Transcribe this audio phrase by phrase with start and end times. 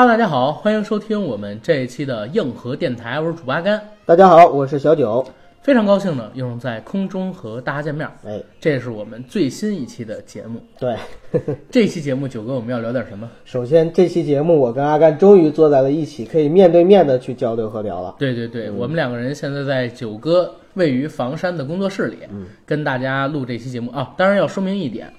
[0.00, 5.26] Hello，大家好，欢迎收听我们这一期的硬核电台，我是主播阿甘，大家好，我是小九。
[5.60, 8.08] 非常高兴呢，又能在空中和大家见面。
[8.24, 10.62] 哎，这是我们最新一期的节目。
[10.78, 10.96] 对，
[11.68, 13.28] 这期节目九哥我们要聊点什么？
[13.44, 18.14] 首先这期节目我跟阿甘终于坐在了一起，可以面对面的去交流和聊了。
[18.20, 24.14] 对对对，我们两个人现在在九哥位于房山的工作室里，嗯跟大家录这期节目啊。
[24.16, 25.12] 当然要说明一点，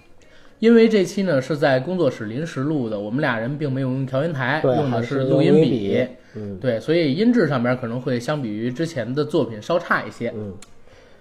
[0.59, 10.31] 因为这期呢是在工作室临时录的，我们俩人并没有用调音台，用的是录音笔嗯对，所以音质上面可能会相比于之前的作品稍差一些。
[10.35, 10.53] 嗯，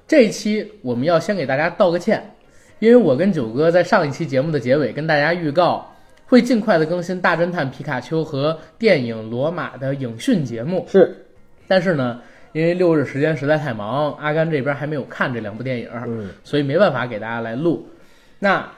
[0.06, 2.34] 这一期我们要先给大家道个歉，
[2.78, 5.94] 因为我跟九哥在上一期节目的结尾跟大家预告，
[6.26, 10.84] 会尽快的更新《大侦探皮卡丘》和电影《罗马》的影讯节目。
[10.88, 11.24] 是，
[11.66, 12.20] 但是呢，
[12.52, 17.88] 因为六日时间实在太忙，阿甘这边还没有看这两部电影，嗯，所以没办法给大家来录。
[18.38, 18.70] 那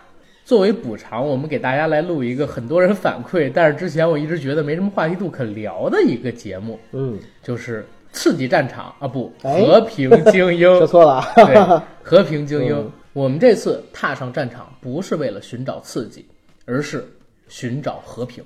[0.44, 7.82] 作为补偿，我们给大家来录一个很多人反馈，但是之前我一直觉得没什么话题度可聊的一个节目，嗯，就是
[8.12, 11.24] 《刺激战场》啊，不，哎和平精英》 说错了。
[11.36, 12.77] 对，和平精英。
[12.77, 16.24] 嗯我们这次踏上战场，不是为了寻找刺激，
[16.64, 17.04] 而是
[17.48, 18.42] 寻找和平。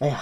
[0.00, 0.20] 哎呀，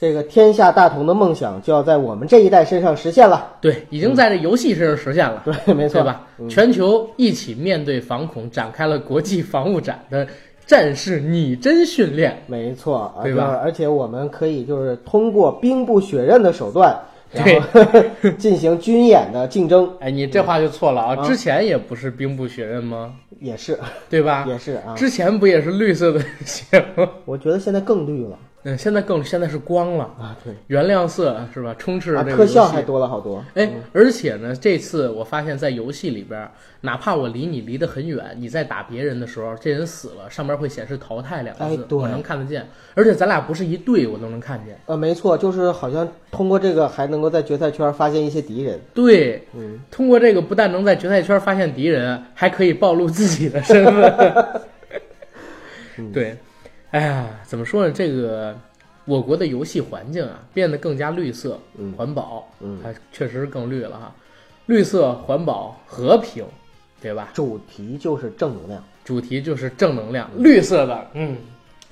[0.00, 3.56] 这个天下大同的梦想就要在我们这一代身上实现了。
[3.60, 5.42] 对，已经在这游戏身上实现了。
[5.44, 6.06] 对，没错对？
[6.06, 6.26] 吧？
[6.48, 10.26] 全球一起面对反恐，展开了国际防务展的
[10.64, 12.42] 战士拟真训练。
[12.46, 16.98] 没错，而对吧而且我们可以就是通过兵不血刃的手段，
[17.30, 21.16] 然对后 进行军演的竞争，哎，你这话就错了啊！
[21.18, 23.12] 啊之前也不是兵不血刃吗？
[23.38, 23.78] 也是
[24.08, 24.46] 对吧？
[24.48, 24.94] 也是啊。
[24.96, 27.06] 之前不也是绿色的血吗？
[27.26, 31.74] 我觉得现在更绿了嗯，现在更现在是光了，啊，对，原亮色是吧？
[31.78, 33.42] 充斥啊，这个特效还多了好多。
[33.54, 36.46] 哎，而且呢，这次我发现，在游戏里边，
[36.82, 42.68] 哪怕我离你离得很远，你在打别人的时候，这人死了，上面会显示“淘汰”两个字，哎对我能看得见。
[42.94, 44.78] 而且咱俩不是一队，我都能看见。
[44.84, 48.78] 呃，没错，就是好像通过这个还能够在决赛圈发现一些敌人。
[48.92, 54.60] 对，嗯，通过这个，不但能在决赛圈发现敌人，还可以暴露自己的身份。
[56.12, 56.36] 对，
[56.90, 57.92] 哎呀，怎么说呢？
[57.92, 58.56] 这个
[59.04, 64.12] 我国的游戏环境啊，变得更加绿色、嗯环保，嗯还确实更绿了哈。
[64.66, 66.44] 绿色、环保、和平，
[67.00, 67.28] 对吧？
[67.32, 68.82] 主题就是正能量。
[69.04, 71.36] 主题就是正能量，绿色的，嗯，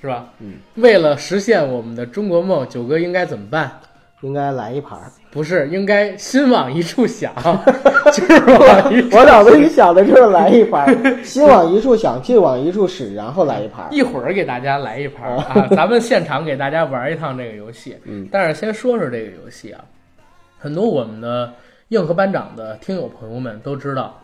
[0.01, 0.33] 是吧？
[0.41, 3.81] 嗯，为了实现我们的中国梦，九哥应该怎么办？
[4.21, 5.11] 应该来一盘儿。
[5.39, 7.33] 不是，应该心往一处想，
[8.13, 13.89] 就是往一我脑子里想的就是来一盘儿， 心往一处想，劲往一处使，然后来一盘儿。
[13.93, 17.97] 一会儿给大家来一盘儿啊，咱们现场给大家玩一趟这个游戏。
[18.05, 19.85] 嗯，但是先说说这个游戏啊，
[20.59, 21.53] 很多我们的
[21.91, 24.21] 硬核班长的听友朋友们都知道，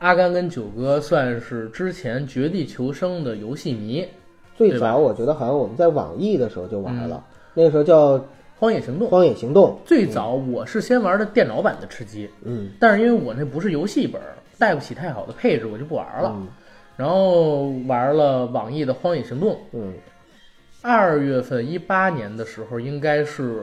[0.00, 4.06] 阿甘跟九哥算是之前绝地求生的游戏迷，
[4.54, 8.18] 最早我觉得好像我们在网易的时候就玩了，那个时候叫
[8.60, 9.08] 《荒野行动。
[9.08, 9.70] 荒野行动》。
[9.88, 14.20] 最早我是先玩的电脑版的吃鸡，嗯，但是因为我那不是游戏本，
[14.58, 16.32] 带不起太好的配置，我就不玩了。
[16.36, 16.46] 嗯
[16.96, 19.94] 然后玩了网易的《荒野行动》，嗯，
[20.82, 23.60] 二月份一八年的时候，应该是《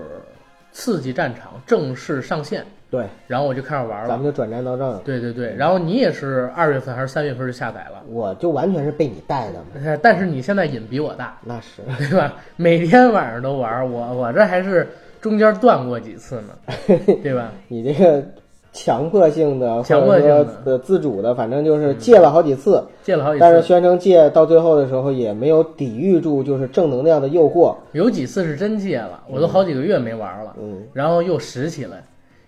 [0.72, 4.08] 刺激战场》正式上线，对，然后我就开始玩了。
[4.08, 5.02] 咱们就转战到这儿了。
[5.04, 9.66] 对对对，然后你也是二月份还是三月份就下载了，我就完全是被你带的嘛。
[9.84, 12.34] 呃但是你现在瘾比我大，那是，对吧？
[12.56, 14.88] 每天晚上都玩，我我这还是
[15.20, 16.54] 中间断过几次呢，
[17.22, 17.52] 对吧？
[17.68, 18.24] 你这个
[18.72, 27.76] 强迫性的，强迫性的的自主的，反正就是戒了好几次，戒了好几次，但是宣称戒到最后的时候也没有抵御住就是正能量的诱惑。
[27.92, 32.02] 有几次是真戒了，我都好几个月没玩了，嗯，然后又拾起来。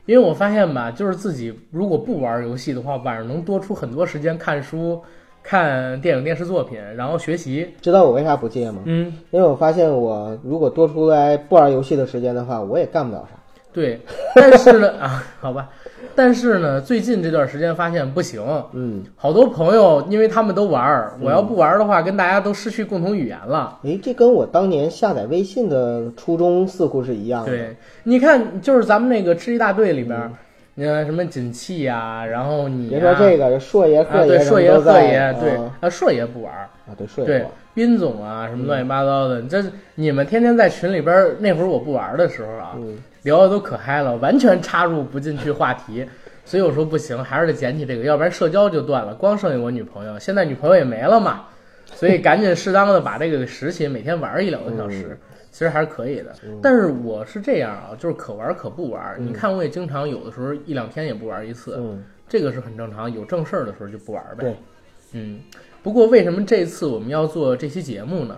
[0.09, 4.99] 因为我发现吧，就是自己如果不玩游戏的话，晚上能多出很多时间看书、
[5.43, 7.69] 看电影、电视作品，然后学习。
[7.79, 8.81] 知道我为啥不戒吗？
[8.85, 13.37] 嗯，因为我发现我如果多出来不玩游戏的时间的话，我也干不了啥。
[13.71, 14.01] 对。
[14.33, 15.69] 但是呢， 啊，好吧，
[16.19, 18.43] 但是呢，最近这段时间发现不行，
[18.73, 23.79] 嗯，好多朋友因为他们都玩儿，我要不玩的话，跟大家都失去共同语言了。
[23.83, 27.51] 诶，这跟我当年下载微信的初衷似乎是一样的。
[27.51, 27.73] 对，
[28.03, 30.29] 你看，就是咱们那个吃鸡大队里边儿，
[30.75, 39.63] 你看什么锦气呀，然后你别呀说这个，硕爷、啊，贺对，爷硕爷、贺爷，对啊，啊，硕爷不玩儿，啊，对，硕爷对，斌总啊，什么乱七八糟的，这
[39.95, 46.05] 你们天天在群里边，那会儿我不玩的时候啊，嗯，聊的都可嗨了，完全插入不进去话题，
[46.45, 49.13] 所以我说不行，还是得捡起这个，要不然社交就断了。
[49.13, 51.45] 光剩下我女朋友，现在女朋友也没了嘛，
[51.85, 55.17] 所以赶紧适当的把这个给拾起，每天玩一两个小时。
[55.51, 59.15] 其实还是可以的，但是我是这样啊，就是可玩可不玩。
[59.17, 63.11] 你看，我也经常有的时候一两天也不玩一次，嗯，这个是很正常。
[63.11, 64.43] 有正事儿的时候就不玩呗。
[64.43, 64.55] 对，
[65.13, 65.39] 嗯。
[65.81, 68.37] 不过为什么这次我们要做这期节目呢？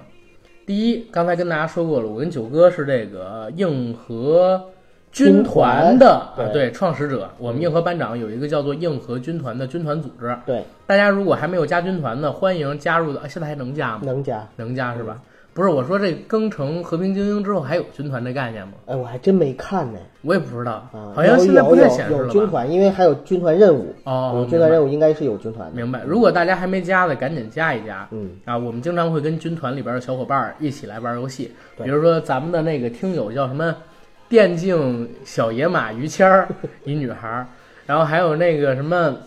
[0.71, 4.69] 第第一，刚才跟大家说过了，我跟九哥是这个硬核
[5.11, 7.29] 军团的啊，对，创始者。
[7.39, 10.33] 我们硬核班长有一个叫做硬核军团的军团组织。
[10.45, 13.19] 对，大家如果还没有加军团的，欢迎加入的。
[13.19, 14.03] 啊现在还能加吗？
[14.05, 14.47] 能加。
[14.55, 15.19] 能加是吧？
[15.53, 18.73] 不是，我说这更成和平精英之后还有军团这概念吗？
[18.85, 19.99] 哎，我还真没看呢。
[20.21, 22.23] 我也不知道，啊，好像现在不太显示了吧？
[22.25, 23.93] 有军团，因为还有军团任务。
[24.05, 25.75] 哦，有军团任务应该是有军团的。
[25.75, 26.03] 明白。
[26.05, 28.07] 如果大家还没加的，赶紧加一加。
[28.11, 33.75] 嗯，啊，我们经常会跟军团里边的小伙伴儿一起来玩游戏，对比如说咱们的那个听友叫什么
[34.29, 36.47] “电竞小野马于谦儿
[36.85, 37.45] ”，一女孩儿，
[37.85, 39.17] 然后还有那个什么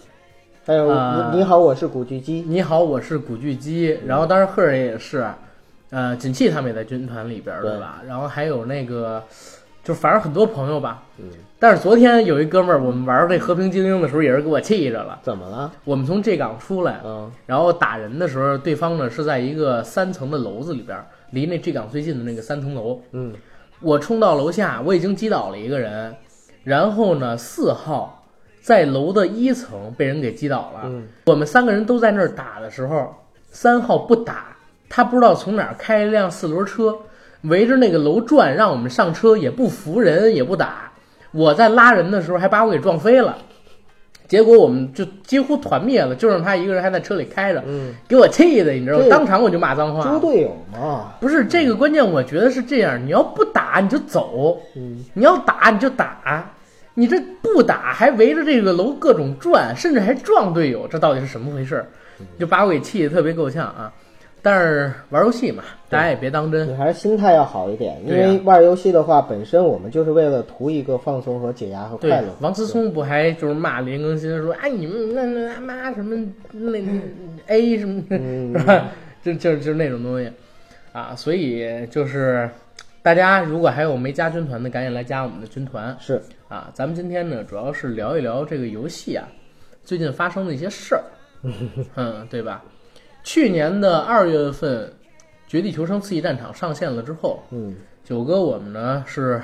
[0.64, 2.42] 还有啊你你好，我是古巨基。
[2.48, 5.26] “你好，我是古巨基”，然后当时赫儿爷也是，
[5.94, 8.02] 呃，锦气他们也在军团里边对吧？
[8.06, 9.22] 然后还有那个，
[9.84, 11.04] 就反正很多朋友吧。
[11.18, 11.26] 嗯，
[11.58, 15.20] 但是昨天有一哥们儿，我们玩这和平精英的时候，也是给我气着了。
[15.22, 15.70] 怎么了？
[15.84, 20.98] 我们从 G 港出来，嗯然后打人的时候，对方呢是在一个三层的楼子里边，
[21.30, 23.00] 离那 G 港最近的那个三层楼。
[23.12, 23.32] 嗯
[23.80, 26.14] 我冲到楼下，我已经击倒了一个人，
[26.62, 28.24] 然后呢，四号
[28.62, 30.80] 在楼的一层被人给击倒了。
[30.86, 33.14] 嗯我们三个人都在那儿打的时候，
[33.50, 34.53] 三号不打，
[34.96, 36.96] 他不知道从哪儿开一辆四轮车，
[37.40, 40.92] 围着那个楼转，让我们上车，也不扶人，也不打。
[41.32, 43.36] 我在拉人的时候还把我给撞飞了，
[44.28, 49.06] 结果我们就几乎团灭了，就剩他一个人还在车里开着，嗯，给我气的，你知道吗？
[49.10, 50.20] 当场我就骂脏话猪。
[50.20, 51.14] 队友嘛。
[51.18, 56.48] 不是这个关键，我觉得是这样，你要不打你就走，嗯你要打你就打，
[56.94, 61.84] 你这不打还围着这个楼各种转，甚至还撞队友，这到底是什么回事？
[62.38, 63.92] 就把我给气得特别够呛啊！
[64.44, 66.68] 但是玩游戏嘛，大家也别当真。
[66.68, 76.14] 你还是心态要好一点，因为玩游戏的话，本身我们就是为了图一个放松和解压和快乐。，王思聪不还就是骂林更新说，哎，你们那那他妈什么
[76.52, 76.78] 那
[77.46, 78.02] A 什么
[78.58, 78.88] 是吧？
[79.22, 80.30] 就就就是那种东西
[80.92, 82.46] 啊，所以就是
[83.02, 86.70] 大家如果还有没加军团的，赶紧来加我们的军团是啊！
[86.74, 89.26] 咱们今天呢，主要是聊一聊这个游戏啊，
[89.82, 91.02] 最近发生的一些事儿，
[91.96, 92.62] 嗯，对吧？
[93.24, 94.86] 去年的二月份，
[95.48, 97.74] 《绝地求生：刺激战场》上线了之后，嗯，
[98.04, 99.40] 九哥我们呢是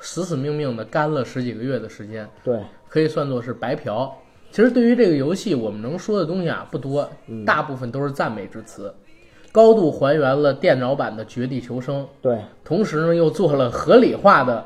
[0.00, 4.16] 死死命命的干了十几个月的时间，对，可以算作是白嫖。
[4.52, 7.10] 其实对于这个游戏，我们能说的东西啊不多，
[7.44, 8.94] 大部分都是赞美之词，
[9.50, 14.64] 高度还原了电脑版的《绝地求生》，对，同时呢又做了合理化的，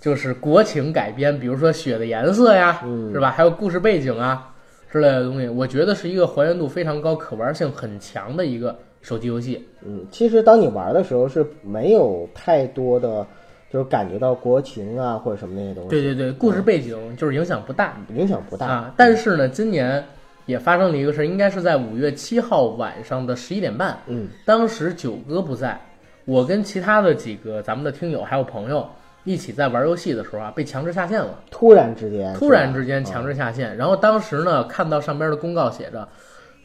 [0.00, 3.12] 就是国情改编，比如说雪的颜色呀，嗯。
[3.12, 3.30] 是吧？
[3.30, 4.54] 还有故事背景啊
[4.90, 9.66] 之类的东西，我觉得是一个还原度非常高、可玩性很强的一个手机游戏。
[9.84, 13.26] 嗯，其实当你玩的时候是没有太多的，
[13.70, 17.96] 就是感觉到国情啊或者什么那些东西，对对对，故事背景就是影响不大。
[18.14, 18.66] 影响不大。
[18.66, 18.94] 啊。
[18.96, 20.02] 但是呢，今年
[20.46, 25.80] 也发生了一个事儿，应该是在五月七号晚上的十一点半，嗯当时九哥不在，
[26.24, 28.88] 我跟其他的几个咱们的听友还有朋友
[29.26, 31.40] 一起在玩游戏的时候啊，被强制下线了。
[31.50, 36.08] 突然之间，突然之间强制下线，然后当时呢看到上边的公告写着：“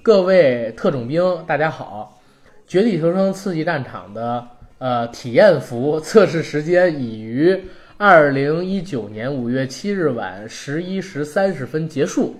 [0.03, 2.22] 各位特种兵，大家好，
[2.68, 7.60] 《绝地求生：刺激战场》的呃体验服测试时间已于
[7.98, 12.36] 二零一九年五月七日晚十一时三十分结束。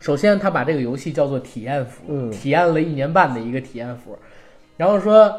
[0.00, 2.30] 首先，他把这个游戏叫做体验服，嗯。
[2.30, 4.18] 体验了一年半的一个体验服，
[4.78, 5.30] 然后说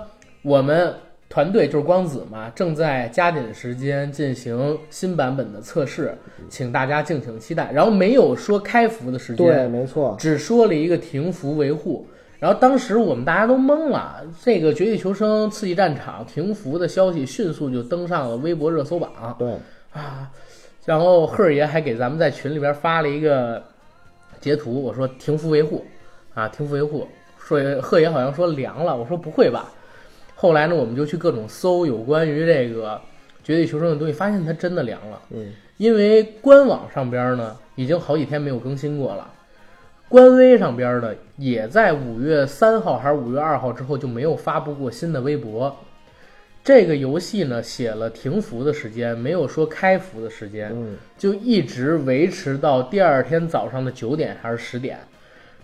[0.44, 0.94] 我们
[1.30, 6.18] 团队就是光子嘛，正在加紧时间进行新版本的测试，
[6.50, 7.72] 请大家敬请期待。
[7.72, 12.04] 然后没有说开服的时间对，没错，只说了一个停服维护。
[12.40, 19.52] 然后当时我们大家都懵了，这个《绝地求生：刺激战场》停服的消息迅速就登上了微博热搜榜对，
[19.92, 20.32] 啊。
[20.86, 23.62] 然后赫儿爷还给咱们在群里边发了一个
[24.42, 25.86] 截图，我说停服维护
[26.34, 27.08] 啊，停服维护。
[27.38, 29.72] 说赫爷好像说凉了，我说不会吧。
[30.42, 32.96] 后来呢，我们就去各种搜有关于这个
[33.44, 35.22] 《绝地求生》的东西，发现它真的凉了。
[35.32, 39.30] 嗯，因为官网上边呢已经好几天没有更新过了，
[40.08, 45.76] 官微上边呢也在五月三号还是五月二号之后就没有发布过新的微博。
[46.64, 55.00] 这个游戏呢写了停服的时间，没有说开服的时间，嗯，就一直维持到第二天早上的九点还是十点。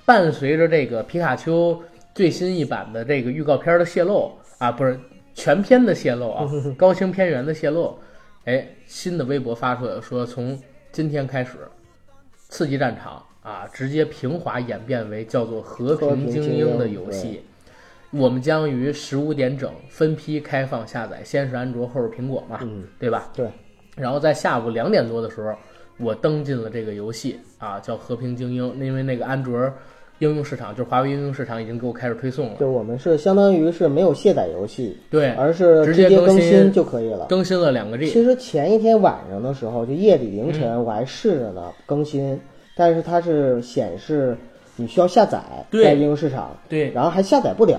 [0.04, 1.82] 伴随着这个皮卡丘
[2.14, 4.34] 最新一版的这个预告片的泄露
[4.66, 5.00] 啊，不是
[5.36, 7.98] 全篇的泄露啊，高清片源的泄露，
[8.46, 10.60] 哎，新的微博发出来说，从
[10.92, 11.60] 今天开始，
[12.36, 17.44] 刺激战场啊，直接平滑演变为叫做和平精英的游戏。
[18.10, 23.30] 我们将于十五点整分批开放下载，先是安卓，后是苹果嘛，嗯，对吧？
[23.36, 23.48] 对。
[23.96, 25.54] 然后在下午两点多的时候，
[25.98, 29.72] 我登进了这个游戏啊，叫《和平精英》，因为那个安卓
[30.20, 32.56] 应用市场，就是华为应用市场已经给我开始推送了。
[32.60, 37.26] 就我们是相当于是没有卸载游戏，对，而是直接更新就可以了。
[37.28, 38.08] 更新了两个 G。
[38.08, 42.40] 其实前一天晚上的时候，就夜里凌嗯晨，我还试着呢更新，
[42.76, 44.38] 但是它是显示
[44.78, 45.42] 你需要下载
[45.72, 47.78] 在应用市场，对，然后还下载不了，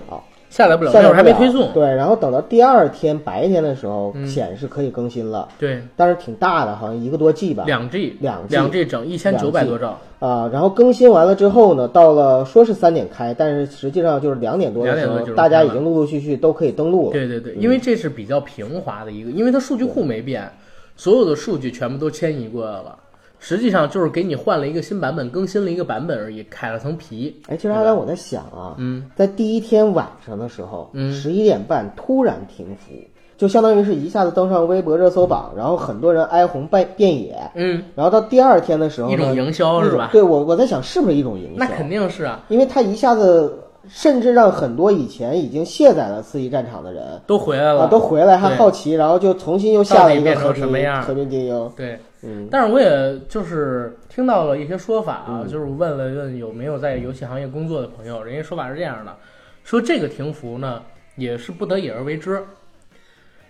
[0.48, 1.72] 下载不了，下载还没推送。
[1.72, 7.64] 对，然后等到第二天白天的时候，嗯显示可以更新了，对，但是挺大的，好像一个多 G 吧。
[7.66, 9.98] 两 G，两 G 两 G 整一千九百多兆。
[10.18, 17.12] 啊，然后更新完了之后呢，到了说是三点开，但是实际上就是两点多的时候，两点多就是大家已经陆陆续续都可以登录了。
[17.12, 20.50] 对对对，因为这是比较平滑的一个，因为它数据库没变，
[20.96, 22.96] 所有的数据全部都迁移过来了。
[23.38, 27.34] 实际上就是给你换了一个新版本，更新了一个版本而已，开了层皮。
[27.48, 32.92] 哎，其实阿兰，我在想啊，嗯，在第一天晚上的时候，嗯十一点半突然停服，
[33.36, 37.38] 就相当于是一下子登上微博热搜榜，然后很多人哀鸿遍遍野。
[37.54, 40.08] 嗯，然后到第二天的时候，一种营销是吧？
[40.10, 41.58] 对我我在想是不是一种营销？
[41.58, 50.66] 那肯定是啊，因为它一下子甚至让很多以前已经卸载了《刺激战场》的人都回来了，啊都回来还好奇，然后就重新又下了一个和平
[51.02, 51.70] 和平精英。
[51.76, 52.00] 对。
[52.22, 55.48] 嗯，但是我也就是听到了一些说法啊，嗯。
[55.48, 59.16] 就是问了问有没有在游戏行业工作的朋友，人家说法是这样的，
[59.64, 60.82] 说这个停服呢
[61.16, 62.42] 也是不得已而为之，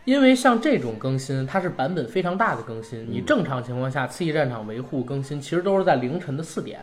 [0.04, 6.80] 因为像这种更新，它是版本非常大的更新，你正常情况下，刺激战场维护更新其实都是在凌晨的四点、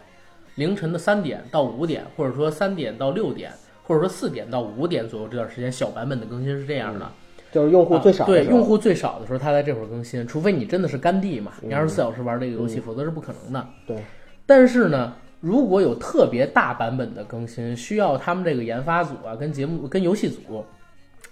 [0.55, 3.51] 凌晨的三点到五点，或者说三点到六点，
[3.83, 7.11] 或者说四点到五点左右这段时间，小版本的更新是这样的。
[7.53, 13.67] 就是用户最少对用户最少的时候，他在这会儿更新，除非你真的是干地嘛，嗯你二十四小时玩这个游戏，否则是不可能的。
[13.85, 13.97] 对，
[14.45, 20.65] 但是呢，如果有特别大版本的更新，需要他们这个研发组啊，跟节目、跟游戏组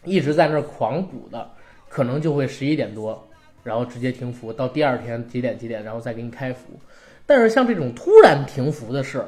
[0.06, 1.50] 一直在那儿狂补的，
[1.90, 3.28] 可能就会十一点多，
[3.63, 6.68] 然后直接停服，到第二天几点几点，然后再给你开服。
[7.25, 9.25] 但是像这种突然停服的事，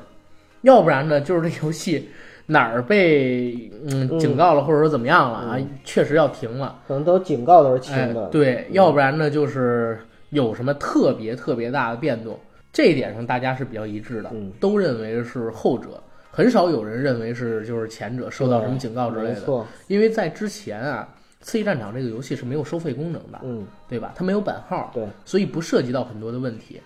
[0.62, 2.10] 要不然呢，就是这游戏
[2.46, 6.80] 哪儿被嗯嗯警告了，或者说怎么样了啊，确实要停了。
[6.88, 12.40] 可能都警告都是轻哎的。，对，要不然呢就是有什么特别特别大的变动，
[12.72, 21.08] 这一点上大家是比较一致的，嗯都认为是后者，很少有人认为是就是前者受到什么警告之类的，错，因为在之前啊，
[21.46, 24.14] 《刺激战场》这个游戏是没有收费功能的，嗯，对吧？
[24.16, 26.82] 它没有版号，对，所以不涉及到很多的问题。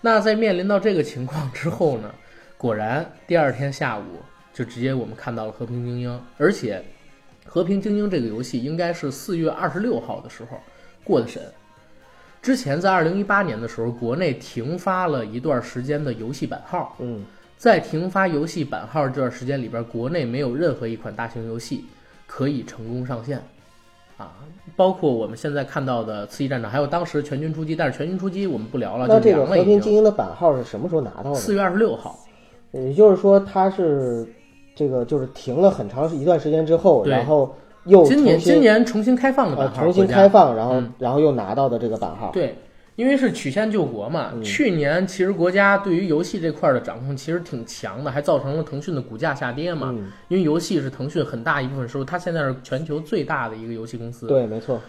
[0.00, 2.10] 那在面临到这个情况之后呢，
[2.58, 4.02] 果然第二天下午
[4.54, 6.82] 就直接我们看到了《和平精英》，而且
[7.48, 10.56] 《和平精英》这个游戏应该是四月二十六号的时候
[11.02, 11.42] 过的审。
[12.40, 17.24] 之前在二零一八年的时候，国内停发了一段时间的游戏版号，嗯，
[17.56, 21.86] 在停发游戏版号这段时间里边，国内没有任何一款大型游戏
[22.26, 23.42] 可以成功上线，
[24.18, 24.34] 啊，
[24.76, 29.46] 包括我们现在看到的《刺激战场》，还有当时《全军出击》，但是《全军出击》我们不聊了，就那这个。
[29.46, 31.34] 和平精英的版号是什么时候拿到的？
[31.34, 32.18] 四月二十六号，
[32.72, 34.28] 也就是说，它是
[34.74, 42.30] 这个就是停了很长一段时间之后，然后又今年今年重新开放的呃版号，重新开放，然后、嗯然后又拿到的这个版号。
[42.32, 42.56] 对，
[42.96, 44.30] 因为是曲线救国嘛。
[44.34, 49.90] 嗯去年其实国家对于游戏这块的掌控其实挺强的，还造成了腾讯的股价下跌嘛。
[49.94, 54.26] 嗯，因为游戏是腾讯很大一部分收入，它现在是全球最大的一个游戏公司。
[54.26, 54.80] 对，没错。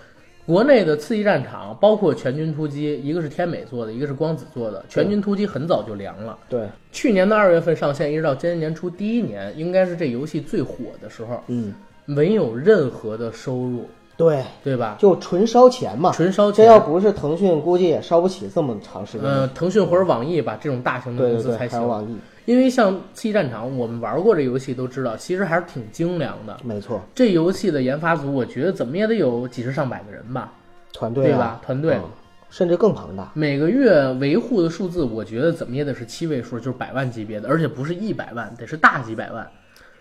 [0.45, 4.79] 国内的《刺激战场》包括《全军突击》，一个是天美做的，一个是光子做的。
[4.87, 11.73] 《全军突击》很早就凉了，对，去年的二月份上线，一直到今年年初第一年，应该是这游戏最火的时候，嗯，
[12.05, 14.97] 没有任何的收入，对，对吧？
[14.99, 16.11] 就纯烧钱嘛。
[16.11, 16.63] 纯烧钱。
[16.63, 19.27] 这要不是腾讯，估计也烧不起这么长时间。
[19.27, 21.79] 呃，腾讯或者网易吧，这种大型的公司才行。
[21.79, 26.57] 还有网易，因为像《刺激战场》，我们玩过这游戏都知道，其实还是挺精良的。
[26.63, 30.53] 没错，这游戏的研发组，我觉得怎么也得有几十上百个人吧，
[30.93, 31.61] 团队啊对吧？
[31.63, 31.95] 团队。
[31.95, 32.09] 嗯
[32.47, 33.29] 甚至更庞大。
[33.33, 39.45] 每个月维护的数字，我觉得怎么也得是七位数，就是百万级别的，而且不是一百万，得是大几百万，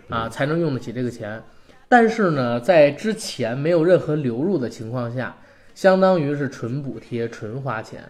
[0.09, 1.43] 啊，才能用得起这个钱。
[1.89, 5.35] 但是呢，在之前没有任何流入的情况下，
[5.75, 8.05] 相当于是纯补贴、纯花钱。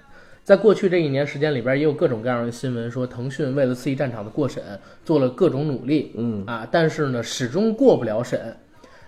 [0.45, 4.63] 在过去这一年时间里边，也有各种各样的新闻说，腾讯为了《刺激战场》的过审
[5.03, 8.55] 做了各种努力，嗯，啊，但是呢，始终过不了审，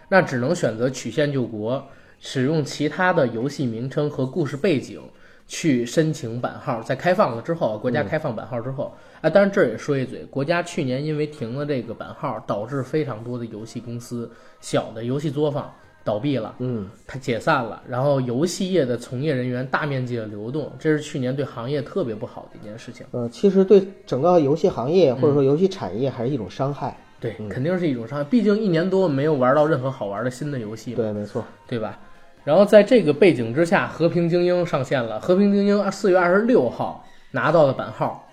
[0.09, 1.87] 那只能选择曲线救国，
[2.21, 4.99] 使用其他的游戏名称和故事背景
[5.47, 6.83] 去申请版号。
[6.83, 14.31] 在开放了之后，国家开放版号之后，啊，当然这儿也说一嘴，国家去年因为停了这个版号，导致非常多的游戏公司、
[14.63, 15.71] 小的游戏作坊
[16.07, 16.55] 倒闭了。
[16.61, 23.05] 嗯，它解散了，然后游戏业的从业人员大面积的流动，这是去年对行业特别不好的一件事情。
[23.11, 26.97] 呃，其实对整个游戏行业嗯或者说游戏产业还是一种伤害。
[27.19, 28.25] 对，肯定是一种伤害。
[28.25, 31.45] 毕竟一年多没有玩到任何好玩的新的游戏，对，没错。
[31.67, 31.99] 对吧？
[32.45, 35.17] 然后在这个背景之下，《和平精英》上线了。
[35.19, 38.25] 《和平精英》四月二十六号拿到了版号，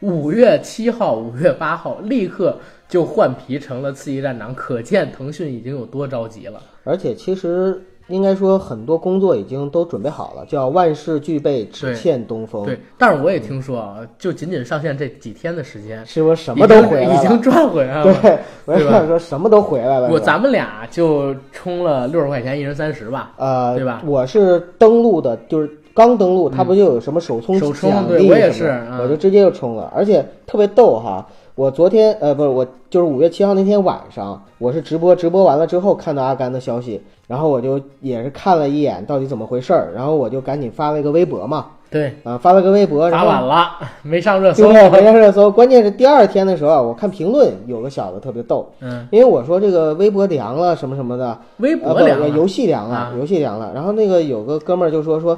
[0.00, 6.60] 五月七号、五月八号立刻就换皮成了刺激战场，可见腾讯已经有多着急了。
[6.84, 12.64] 而且其实应该说很多工作已经都准备好了，叫万事俱备，只欠东风。
[12.64, 17.14] 对，但是我也听说啊，就仅仅上线这几天的时间，是不是什么都回来了？
[17.14, 18.04] 已经赚回来了。
[18.22, 20.08] 对，我也想说什么都回来了。
[20.10, 24.02] 我咱们俩就充了六十块钱，一人三十吧，呃，对吧？
[24.06, 28.30] 我是登录的，就是刚登录，他不就有什么首充奖励？
[28.30, 31.26] 我也是，我就直接就充了，而且特别逗哈。
[31.58, 41.66] 我昨天呃不是我就是五月七号那天晚上，我是直播，直播完了之后看到阿甘的消息，然后我就也是看了一眼到底怎么回事儿，然后我就赶紧发了一个微博嘛。
[41.90, 43.70] 对，啊发了个微博，发晚了，
[44.02, 44.68] 没上热搜。
[44.68, 45.50] 对，没上热搜。
[45.50, 53.72] 关键是第二天的时候，我看评论有个小子特别逗，嗯，因为我说这个微博凉了什么什么的，微博凉了，游戏凉了，游戏凉了。
[53.74, 55.36] 然后那个有个哥们儿就说说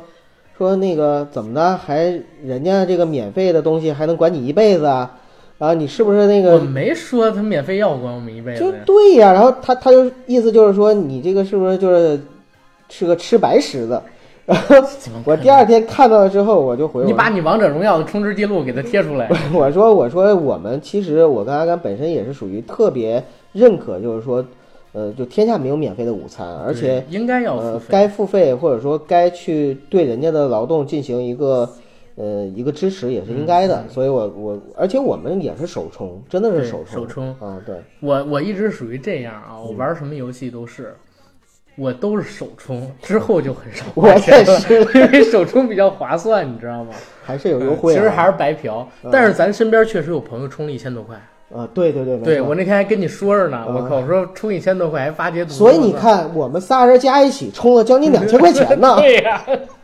[0.59, 2.13] 说那个怎么的，还
[2.45, 5.17] 人家这个免费的东西还能管你一辈子啊？
[5.61, 6.55] 啊，你是不是那个？
[6.55, 8.61] 我没说他免费要管我们一辈子。
[8.61, 12.19] 就对呀，然后他他就意思就是说，你这个是不是就是
[12.89, 14.03] 是个吃白食的？
[14.47, 14.77] 然后
[15.27, 19.31] 我第二天看到了之后，我就回你把你王者荣耀的充值记录给他贴出来。
[19.53, 24.43] 我说我说我们其实我跟阿甘本身也是属于特别认可，就是说，
[24.95, 31.69] 呃，就天下没有免费的午餐，而且应该要呃该付费或者说该去对人家的劳动进行一个。
[32.21, 40.95] 呃，一个支持也是应该的，所以我我而且我们也是首充，真的是首充，首充啊，对我我一直属于这样啊，我玩什么游戏都是，
[41.79, 43.87] 我都是首充，之后就很少。
[43.95, 46.93] 我也是，因为首充比较划算，你知道吗？
[47.25, 48.87] 还是有优惠，其实还是白嫖。
[49.11, 51.17] 但是咱身边确实有朋友充了一千多块。
[51.55, 55.53] 啊，对对对，对我那天还跟你说着呢，我靠，我说充一千多块还发截图。
[55.53, 58.97] 所以你看，我们仨人加一起充了将近两千块钱呢。
[59.01, 59.43] 对呀。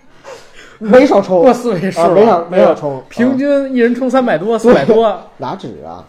[0.91, 6.05] 没少抽过四位数，没少没少抽，平均一人充三百多，四百多， 哪止啊？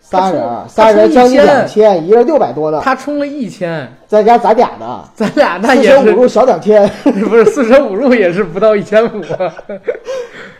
[0.00, 2.80] 仨人，仨人将近两千，一人六百多呢。
[2.82, 6.88] 他充了一千，再加咱俩的，咱俩那也是四舍五入小两千，
[7.28, 9.22] 不是四舍五入也是不到一千五。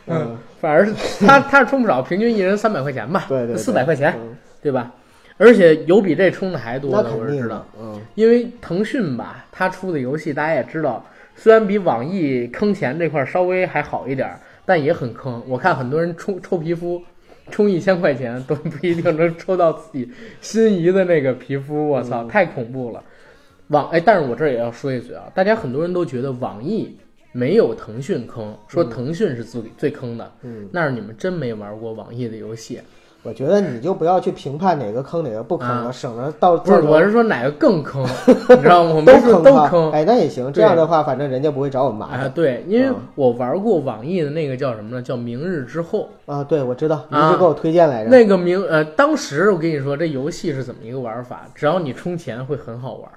[0.06, 0.92] 嗯，反而是
[1.26, 4.14] 他他是充不少，平均一人三百块钱吧，对对，四百块钱，
[4.62, 4.90] 对吧？
[5.38, 11.02] 而且有比这充的还多的，我是知道，嗯，因为腾讯吧，他出的游戏大家也知道。
[11.40, 14.28] 虽然比网易坑钱这块稍微还好一点，
[14.66, 15.40] 但也很坑。
[15.46, 17.00] 我看很多人充抽皮肤，
[17.48, 21.88] 充一千块钱都不一定能抽到自己心仪的那个皮肤。
[21.88, 23.00] 我操，太恐怖了！
[23.68, 26.96] 网哎，但是我这儿也要说一嘴啊，大家很多人都觉得网易
[27.30, 30.32] 没有腾讯坑，说腾讯是最最坑的。
[30.42, 32.80] 嗯，那是你们真没玩过网易的游戏。
[33.24, 38.02] 我觉得你就不要去评判哪个坑哪个不坑了，省得到不是我是说哪个更坑，
[38.48, 38.90] 你知道吗？
[38.94, 39.04] 我们
[39.42, 40.50] 都坑，哎，那也行。
[40.52, 42.30] 这样的话，反正人家不会找我们麻烦。
[42.32, 45.02] 对，因为我玩过网易的那个叫什么呢？
[45.02, 46.44] 叫《明日之后》啊。
[46.44, 48.10] 对，我知道，你一直给我推荐来着。
[48.10, 51.46] 那个明呃，当时我跟你说，这游戏是怎么一个玩法？
[51.54, 53.10] 只要你充钱会很好玩，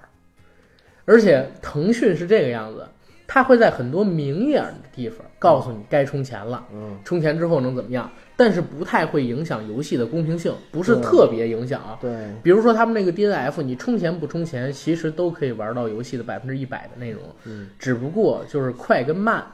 [1.06, 2.86] 而且腾讯是这个样子，
[3.28, 8.10] 它会在很多明眼的地方告诉你该充钱了，嗯，充钱之后能怎么样？
[8.43, 11.95] 但是不太会影响游戏的公平性，不是特别影响啊。
[12.01, 17.21] 对，比如说他们那个 DNF，你充钱不充钱，其实都可以玩到游戏的百分之一百的内容。
[17.43, 19.45] 嗯，只不过就是快跟慢，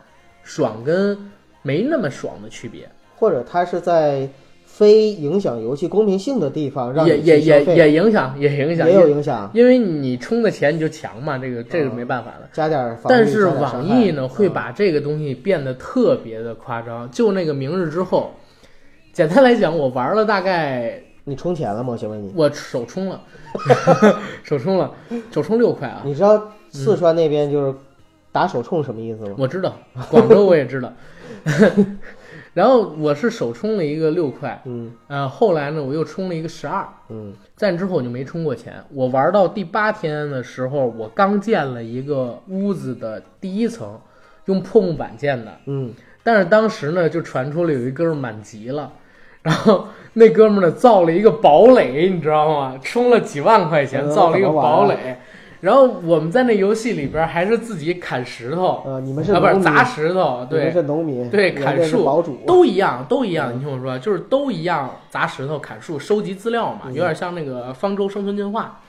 [0.42, 1.18] 爽跟
[1.64, 2.90] 没那么爽的区别。
[3.18, 4.30] 或者它是在
[4.66, 9.52] 非影响游戏公平性的地方让也也也也影响，也影响，也有影响。
[9.54, 12.48] 因为你充的钱你就强嘛，这个这个没办法的。
[12.54, 17.12] 加点，但是网易呢会把这个东西变得特别的夸张。
[17.12, 18.32] 就那个明日之后。
[19.18, 21.94] 简单来讲，我玩了大概，你充钱了吗？
[21.94, 23.20] 我先问你，我首充了，
[24.46, 24.94] 首充了，
[25.32, 26.04] 首充六块啊。
[26.06, 27.76] 你知道四川那边就是
[28.32, 29.34] 打首充什么意思吗？
[29.40, 29.76] 我知道，
[30.12, 30.94] 广州我也知道。
[32.54, 38.76] 然后我是首充了一个六块，嗯，呃，后来呢我又充了一个十二，嗯，再之后我就没充过钱。
[38.94, 44.00] 我玩到第八天的时候，我刚建了一个屋子的第一层，
[44.46, 48.94] 用破木板建的，嗯，但是当时呢就传出了有一哥们满级了。
[49.48, 52.78] 然后那哥们儿呢造了一个堡垒，你知道吗？
[52.84, 55.16] 充了几万块钱造了一个堡垒，
[55.62, 62.04] 然后我们在那游戏里边还是自己砍石头，呃，你们是啊不是砸石头，对，是农民，对，砍树。
[62.46, 63.56] 都一样，都一样。
[63.56, 68.82] 你听我说，就是都一样，砸石头、砍树、收集资料嘛，有点像那个方舟生存进化，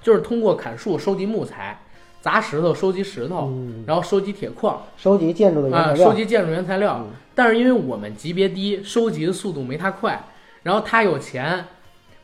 [0.00, 1.78] 就是通过砍树收集木材，
[2.20, 3.52] 砸石头收集石头，
[3.86, 7.06] 然后收集铁矿，收集建筑的原材料，收集建筑原材料。
[7.34, 10.24] 但是因为我们级别低，收集的速度没他快，
[10.62, 11.66] 然后他有钱，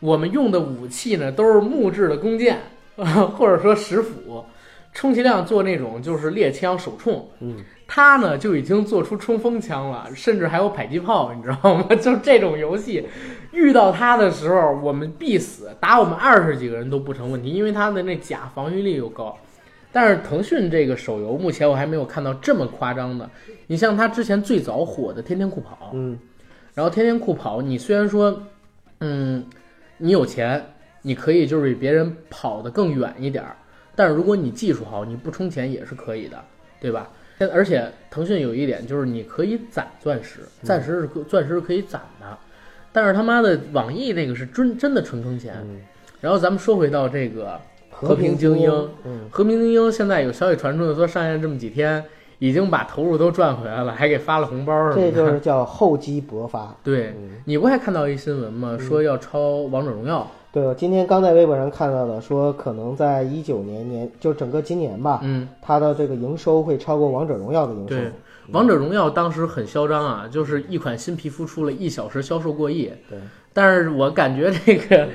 [0.01, 2.59] 我们用的武器呢都是木质的弓箭，
[3.37, 4.45] 或者说石斧，
[4.93, 11.87] 充其量做那种就是猎枪手冲，嗯，他呢就已经做出冲锋枪了，甚至还有迫击炮，你知道吗？
[12.01, 13.07] 就这种游戏，
[13.53, 19.37] 遇到他的时候，我们必死，打我们二十几个人都不成问题，因为他的那甲防御力又高。
[19.93, 23.29] 但是腾讯这个手游，目前我还没有看到这么夸张的。
[23.67, 26.19] 你像它之前最早火的《天天酷跑》，嗯，
[26.75, 28.43] 然后《天天酷跑》，你虽然说，
[29.01, 29.45] 嗯，
[29.99, 30.65] 你有钱，
[31.03, 33.57] 你可以就是比别人跑得更远一点儿，
[33.95, 36.43] 但是如果你技术好，你不充钱也是可以的，
[36.81, 37.11] 对吧？
[37.53, 42.39] 而且腾讯有一点就是你可以攒钻石，暂时是钻石是可以攒的，
[42.93, 45.55] 但是他妈的网易那个是真真的纯坑钱。
[45.63, 45.81] 嗯
[46.21, 47.61] 然后咱们说回到这个
[48.03, 48.71] 和平精英
[49.31, 52.05] 和平精英现在有消息传出说上线这么几天，
[52.39, 55.11] 已经把投入都赚回来了，还给发了红包什么的。
[55.11, 56.75] 这就是叫厚积薄发。
[56.83, 58.77] 对，嗯，你不还看到一新闻吗？
[58.79, 60.29] 说要超王者荣耀。
[60.53, 67.95] 对，我今天刚在微博上看到的，说可能在一九年年，就整个今年吧，嗯，它的这个营收会超过王者荣耀的营收。
[67.95, 68.13] 对，
[68.51, 72.93] 王者荣耀当时很嚣张啊，就是一款新皮肤出了一小时销售过亿。
[73.09, 73.19] 对，
[73.55, 75.09] 但是我感觉这个，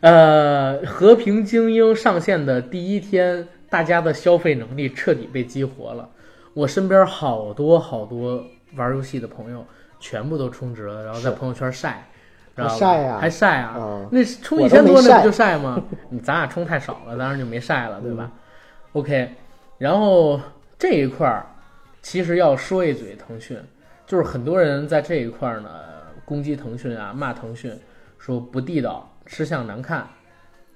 [0.00, 6.08] 呃，和平精英上线的第一天，大家的消费能力彻底被激活了。
[6.54, 8.44] 我身边好多好多
[8.76, 9.64] 玩游戏的朋友，
[9.98, 12.08] 全部都充值了，然后在朋友圈晒，
[12.54, 13.78] 然后晒呀还晒啊！
[13.78, 15.82] 啊，那充一千多那不就晒吗？
[16.10, 18.30] 你咱俩充太少了，当然就没晒了，对吧、
[18.92, 19.30] o k
[19.78, 20.40] 然后
[20.78, 21.44] 这一块儿
[22.00, 23.58] 其实要说一嘴腾讯，
[24.06, 25.68] 就是很多人在这一块儿呢
[26.24, 27.78] 攻击腾讯啊，骂腾讯，
[28.18, 30.06] 说不地道、吃相难看。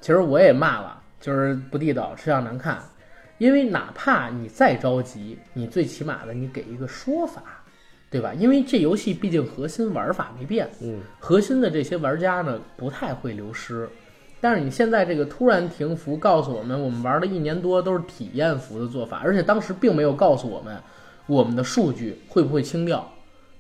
[0.00, 2.79] 其实我也骂了，就是不地道、吃相难看，
[3.38, 7.42] 因为哪怕你再着急，你最起码的你给一个说法，
[8.11, 8.33] 对吧？
[8.35, 10.68] 因为这游戏毕竟核心玩法没变。
[10.81, 13.88] 嗯，核心的这些玩家呢不太会流失，
[14.40, 20.81] 但是你现在这个突然停服，告诉我们我们玩了一年多都是体验服的做法，而且当时并没有告诉我们
[21.26, 23.07] 我们的数据会不会清掉，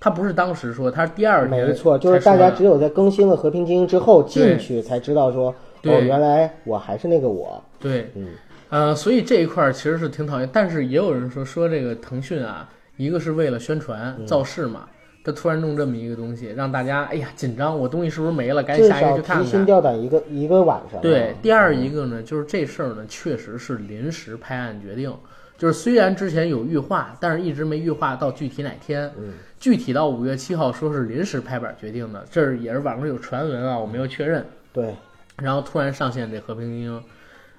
[0.00, 7.62] 他不是当时说，他是第二年没错，就是大家只有在更新了和平精英之后进去才知道说，哦，原来我还是那个我。
[7.78, 8.28] 对，嗯，
[8.70, 14.86] 呃，所以这一块儿其实是挺讨厌，但是也有人说说这个腾讯啊，一个是为了宣传嗯造势嘛。
[15.22, 18.62] 他突然弄这么一个东西，让大家哎呀紧张，我东西是不是没了？
[18.62, 19.44] 赶紧下一个去看看。
[19.44, 20.98] 提心吊胆一个一个晚上。
[21.02, 25.14] 对，第二一个呢，就是这事儿呢，确实是临时拍案决定。
[25.60, 29.12] 就是虽然之前有预化，但是一直没预化到具体哪天。
[29.18, 34.42] 嗯，具体到五月七号说是临时拍板决定的，这儿也是网上有传闻啊，我没有确认。
[34.72, 34.94] 对，
[35.36, 37.02] 然后突然上线这和平精英，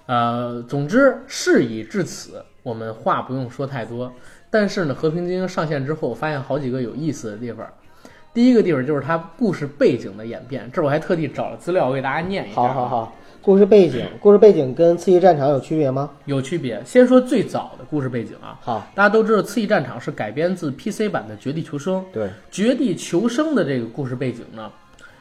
[0.07, 4.11] 呃，总之事已至此，我们话不用说太多。
[4.49, 7.67] 但是呢，和平精英上线之后，我发现好几个有意思的地方。
[8.33, 12.61] 第一个地方就是它故事背景的演变，这我还特地找了资料，我给大家念一下。
[12.63, 13.15] 啊好好，好。
[13.43, 16.11] 故事背景，故事背景跟刺激战场有区别吗？
[16.25, 16.79] 有区别。
[16.85, 21.95] 先说最早的故事背景啊，好，大家都知道《刺激战场》是改编自 PC 版的《绝地求生》。
[22.13, 24.71] 对，《绝地求生》的这个故事背景呢，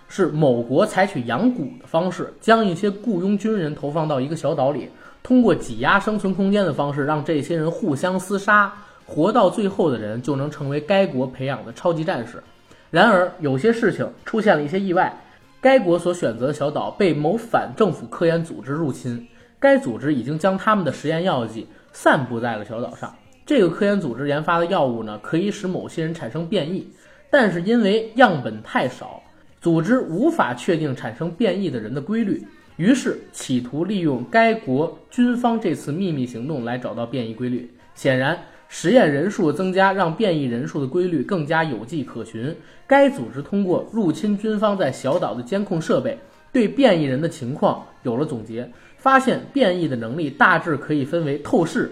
[0.06, 4.90] 是某国采取养蛊的方式，将一些雇佣军人投放到一个小岛里，
[5.22, 8.70] 通过挤压生存空间的方式，让这些人互相厮杀，
[9.06, 12.42] 活到最后的人就能成为该国培养的超级战士。
[12.90, 15.10] 然而，有些事情出现了一些意外，
[15.60, 19.26] 该国所选择的小岛被某反政府科研组织入侵，
[19.58, 23.14] 该组织已经将他们的实验药剂散布在了小岛上。
[23.44, 26.88] 这个科研组织研发的药物呢，可以使某些人产生变异，
[27.30, 29.22] 但是因为样本太少，
[29.60, 32.42] 组织无法确定产生变异的人的规律，
[32.76, 37.70] 于是企图利用该国军方这次秘密行动来找到变异规律。
[37.94, 38.38] 显然，
[38.72, 42.54] 实验人数增加让变异人数的规律更加有迹可循。
[42.86, 46.16] 该组织通过入侵军方在小岛的监控设备，
[46.52, 51.90] 对变异人的情况有了总结，发现变异的能力大致可以分为透视、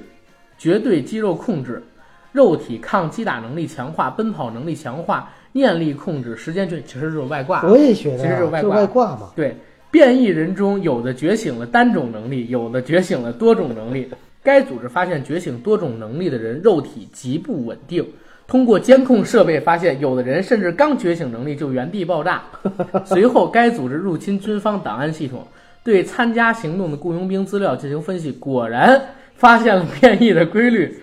[0.57, 1.83] 绝对肌肉控制、
[2.31, 7.67] 肉体抗击打能力强化、奔跑能力强化、念力控制、时间确，其实就是外挂。
[7.67, 9.33] 我也学的呀，其实就是外挂外挂嘛。
[9.35, 9.57] 对，
[9.91, 14.09] 变异人中有的觉醒了单种能力，有的觉醒了多种能力。
[14.49, 18.03] 该组织发现觉醒多种能力的人肉体极不稳定。
[18.47, 22.43] 通过监控设备发现，有的人甚至刚觉醒能力就原地爆炸。
[23.05, 25.47] 随后，该组织入侵军方档案系统，
[25.85, 28.99] 对参加行动的雇佣兵资料进行分析，果然
[29.37, 30.99] 发现了变异的规律。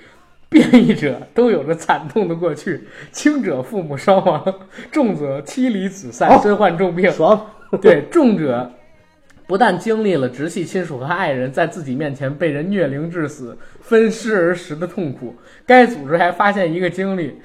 [0.49, 2.81] 变异者都有着惨痛的过去，
[3.11, 4.43] 轻者父母伤亡，
[4.91, 7.11] 重则妻离子散，哦身患重病。
[7.11, 7.45] 爽，
[7.81, 8.71] 对，重者
[9.47, 17.35] 不但经历了直系亲属和爱人在自己面前被人虐凌致死、分尸而食的痛苦，该组织还发现一个经历：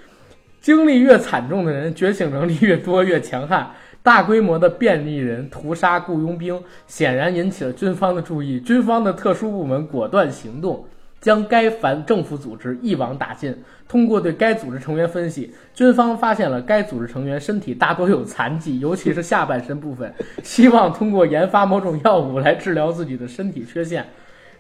[0.60, 3.70] 经历越惨重的人，觉醒能力越多、越强悍。
[4.02, 8.58] 大规模的变异人屠杀雇佣兵，显然引起了军方的注意。
[8.58, 10.86] 军方的特殊部门果断行动，
[11.20, 13.56] 将该反政府组织一网打尽。
[13.86, 24.06] 通过对该组织成员分析，军方发现了该组织成员身体大多有残疾，尤其是下半身部分，希望通过研发某种药物来治疗自己的身体缺陷。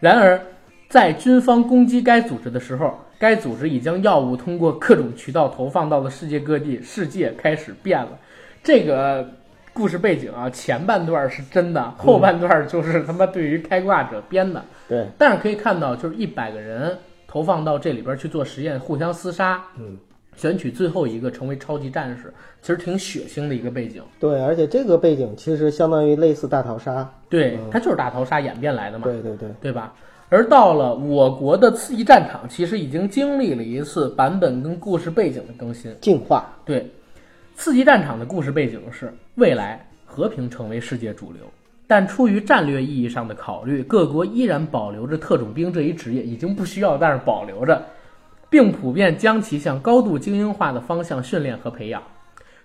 [0.00, 0.40] 然而，
[0.88, 8.18] 在军方攻击该组织的时候，该组织已将药物通过各种渠道投放到了世界各地，世界开始变了。
[8.64, 9.30] 这个
[9.72, 14.62] 故事背景啊，前半段是真的，后半段就是他妈对于开挂者编的。
[14.88, 19.96] 对，但是可以看到，就是一百个人投放到这里边去做实验，互相厮杀，嗯，
[20.36, 24.02] 选取最后一个成为超级战士，其实挺血腥的一个背景。
[24.18, 27.08] 对，而且这个背景其实相当于类似大逃杀。
[27.28, 29.94] 对，它就是大逃杀演变来的嘛，对对对，对吧？
[30.28, 35.92] 而到了我国的刺激战场，其实已经经历了一次版本跟故事背景的更新。
[36.00, 36.44] 进化。
[36.64, 36.88] 对，
[37.60, 41.42] 刺激战场的故事背景是未来和平成为世界主流，
[41.86, 47.84] 但出于战略意义上的考虑，各国依然保留着特种兵这一职业，已经不需要，但是保留着，
[48.48, 52.02] 并普遍将其向高度精英化的方向训练和培养。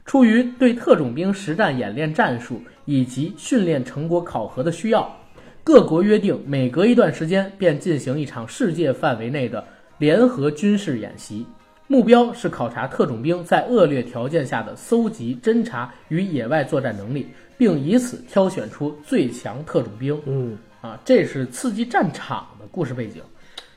[0.06, 5.14] 出于对特种兵实战演练战术以及训练成果考核的需要，
[5.62, 9.62] 各国约定每隔一段时间便进行一场世界范围内的
[9.98, 11.46] 联合军事演习。
[11.88, 17.28] 目标是考察特种兵在恶劣条件下的搜集、侦查与野外作战能力，
[17.60, 20.20] 并以此挑选出最强特种兵。
[20.26, 23.22] 嗯，啊，这是刺激战场的故事背景，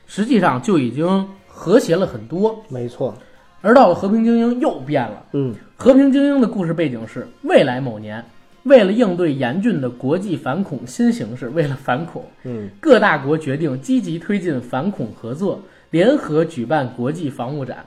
[0.07, 2.59] 实际上就已经和谐了很多。
[2.67, 3.15] 没错。
[3.61, 5.25] 而到了和平精英又变了。
[5.33, 8.25] 嗯，和平精英的故事背景是未来某年，
[8.63, 17.85] 为了应对严峻的国际反恐新形势，为了反恐，嗯，各大国决定积极推进反恐合作，联合举办国际防务展。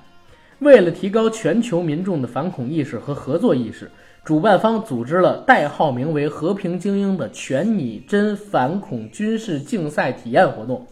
[0.62, 3.90] 为了提高全球民众的反恐意识和合作意识，
[4.24, 10.86] 主办方组织了代号名为“和平精英”的全拟真反恐军事竞赛体验活动。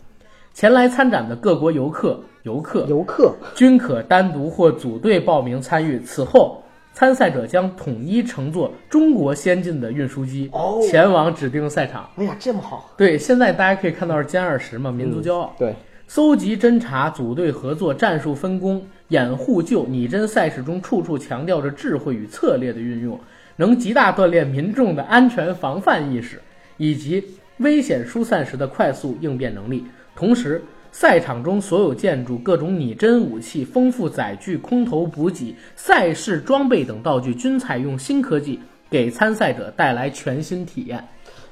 [0.52, 6.00] 前来参展的各国游客、游客、游客均可单独或组队报名参与。
[6.00, 6.60] 此后，
[6.92, 12.10] 参赛者将统一乘坐中国先进的运输机哦前往指定赛场。
[12.16, 12.90] 哎呀，这么好。
[12.96, 15.54] 对，现在大家可以看到是歼二十嘛，民族骄傲。
[15.56, 15.72] 对，
[16.12, 23.20] 搜集、侦查、组队合作、战术分工、掩护救、拟真赛事中，处处强调着智慧与策略的运用，
[23.54, 26.42] 能极大锻炼民众的安全防范意识
[26.78, 27.24] 以及
[27.58, 29.84] 危险疏散时的快速应变能力。
[30.16, 38.58] 同时，赛场中所有建筑、各种拟真武器、丰富载具、空投补给、赛事装备等道具均采用新科技，
[38.90, 41.06] 给参赛者带来全新体验。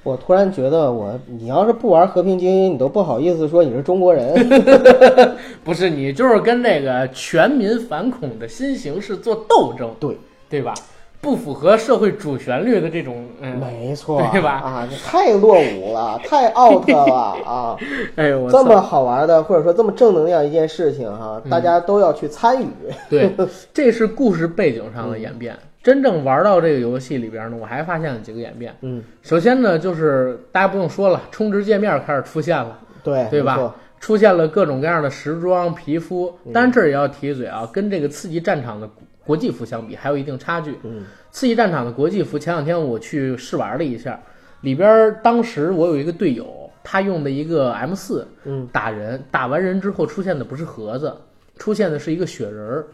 [0.09, 4.49] 我突然觉得我，你要是不玩和平精英，你都不好意思说你是中国人。
[5.63, 10.17] 不是你，就是跟那个全民反恐的新形势做斗争，对，
[10.49, 10.73] 对吧？
[11.21, 17.03] 不符合社会主旋律的这种，嗯，没错，对吧啊，你太落伍了，太 out 了
[17.45, 17.77] 啊！
[18.17, 22.69] 哎呦，这么好玩的，或者说这么正能量一件事情哈，大家都要去参与。
[23.11, 23.31] 对，
[23.75, 25.55] 这是故事背景上的演变。
[25.89, 28.77] 真正玩到这个游戏里边呢，我还发现了几个演变。
[28.83, 33.75] 嗯，首先呢，就是大家不用说了，充值界面开始出现了，对，对吧？
[33.99, 36.31] 出现了各种各样的时装、皮肤。
[36.53, 38.87] 当然这儿也要提一嘴啊，跟这个刺激战场的
[39.25, 40.79] 国际服相比，还有一定差距。
[40.83, 44.21] 嗯，刺激战场的国际服，前两天我去试玩了一下，
[44.61, 51.11] 里边儿当时我有一个队友，他用的一个 M 四，嗯，打人，打完人之后出现的不是盒子，
[51.57, 52.87] 出现的是一个雪人儿，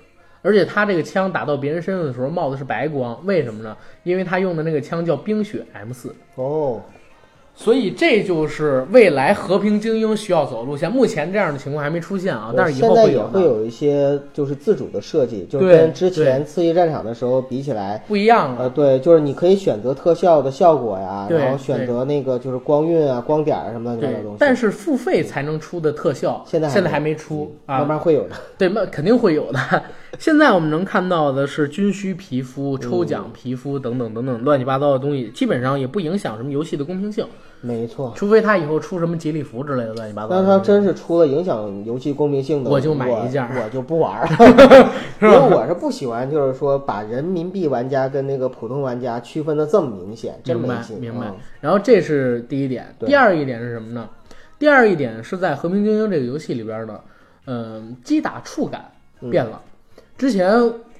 [0.44, 3.74] 而且他这个枪打到别人身上的时候冒的是白光，为什么呢？
[4.02, 6.14] 因为他用的那个枪叫冰雪 M 四。
[6.34, 6.82] 哦，
[7.54, 10.90] 所以这就是未来和平精英需要走的路线。
[10.90, 28.34] 目前这样的情况还没出现啊，但是以后会有的，会有一些就是自主的设计，就是跟之前刺激战场的时候比起来，不一样了呃，对，就是你可以选择特效的效果呀，然后选择那个就是光晕啊、光点啊什么乱七八糟东西。，但是付费才能出的特效，现在现在还没出啊，慢慢会有的。
[28.58, 29.58] 对，那肯定会有的。
[30.20, 37.26] 现在我们能看到的是军需皮肤、抽奖皮肤等等等等乱七八糟的东西，基本上也不影响什么游戏的公平性，
[37.60, 40.52] 没错，除非他以后出什么吉利服之类的乱七八糟的但东西。
[40.52, 44.28] 是它真是出了影响游戏公平性的，我就买一件儿我就不玩儿，
[45.20, 51.00] 因为我是不喜欢，就是说把人民币玩家跟那个普通玩家区分的这么明显，真明白没劲。
[51.00, 51.36] 明白嗯。
[51.60, 54.08] 然后这是第一点，第二一点是什么呢？
[54.58, 57.00] 第二一点是在《和平精英》这个游戏里边的，
[57.46, 58.92] 嗯、击打触感
[59.30, 59.60] 变了。
[60.16, 60.50] 之前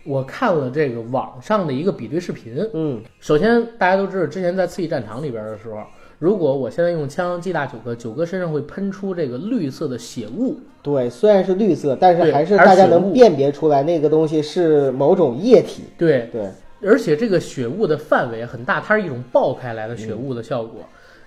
[0.04, 5.82] 我看了这个网上的一个比对视频，嗯，首先大家都知道，之前在刺激战场里边的时候，
[6.18, 15.84] 如果我现在用枪击打九哥，九哥身上会喷出这个绿色的血雾，对，虽然是绿色，但是还是大家能辨别出来那个东西是某种液体。
[15.96, 16.48] 对，对，
[16.82, 20.80] 而且这个血雾的范围很大，它是一种爆开来的血雾的效果。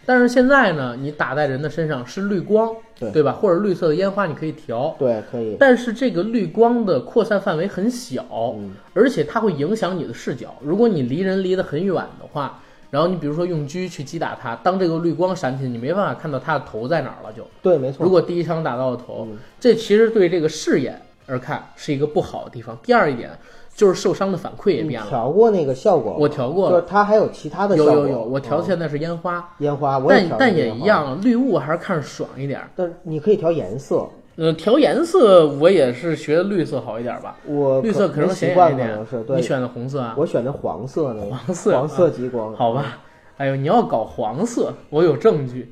[0.08, 2.74] 但是现在呢，你打在人的身上是绿光，
[3.12, 3.34] 对吧？
[3.34, 4.96] 或者绿色的烟花，你可以调。
[4.98, 5.58] 对，可以。
[5.60, 8.24] 但是这个绿光的扩散范围很小，
[8.58, 10.56] 嗯而且它会影响你的视角。
[10.62, 17.46] 如果你离人离得很远的话，然后你比如说用狙去击打它，当这个绿光闪起，你没办法看到它的头在哪儿了就。
[17.62, 18.06] 对，没错。
[18.06, 22.78] 如果第一枪打到了头，嗯这其实对这个视野而看是一个不好的地方。
[22.82, 23.38] 第二一点
[23.78, 26.18] 就是受伤的反馈也变了，调过那个效果？
[26.20, 27.94] 我调过了，就是它还有其他的效果。
[27.94, 30.58] 有有有，我调嗯现在是烟花，烟花，我也但但。
[30.58, 32.70] 也一样，绿雾还是看着爽一点儿。
[32.76, 39.06] 但是你可以调颜色，嗯，调颜色我也是学的绿色好一点吧，我绿色可能能显眼一点习惯可能。
[39.06, 39.36] 是对。
[39.36, 40.16] 你选的红色啊？
[40.18, 42.52] 我选的黄色呢，黄色黄色极光。
[42.58, 42.98] 好吧，
[43.38, 45.72] 哎呦，你要搞黄色，我有证据。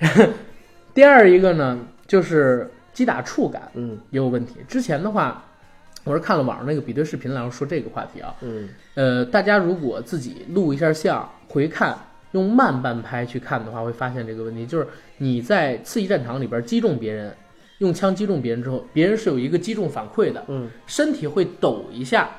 [0.94, 4.56] 第二一个呢，就是击打触感嗯也有问题。
[4.66, 5.44] 之前的话，
[6.04, 8.34] 我是看了网上那个比对视频，然后说这个话题啊。
[8.40, 11.96] 嗯呃，大家如果自己录一下像回看，
[12.32, 14.86] 用慢半拍去看的话，会发现这个问题，就是
[15.18, 17.34] 你在刺激战场里边击中别人，
[17.78, 22.30] 用枪击中别人之后，别人是有一个击中反馈的，嗯身体会抖一下，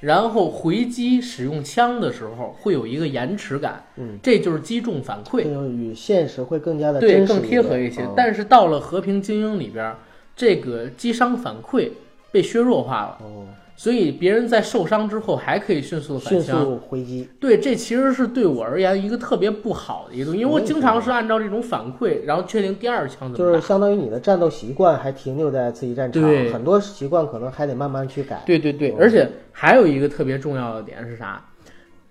[0.00, 8.02] 然后回击使用枪的时候会有一个延迟感，嗯，这就是击中反馈与现实会更加的对，更贴合一些。
[8.02, 9.94] 嗯但是到了和平精英里边，
[10.34, 11.90] 这个击伤反馈
[12.36, 13.46] 被削弱化了，哦，
[13.76, 16.42] 所以别人在受伤之后还可以迅速的反迅。
[16.42, 17.26] 速回击。
[17.40, 23.58] 对，这其实是对我而言一个特别不好的一个东西，因为我经常是按照这种反馈，然后确定第二枪怎就是。
[23.62, 26.22] 相当于你的战斗习惯还停留在刺激战场，
[26.52, 28.42] 很多习惯可能还得慢慢去改。
[28.44, 31.42] 对对对，嗯而且还有一个特别重要的点是啥？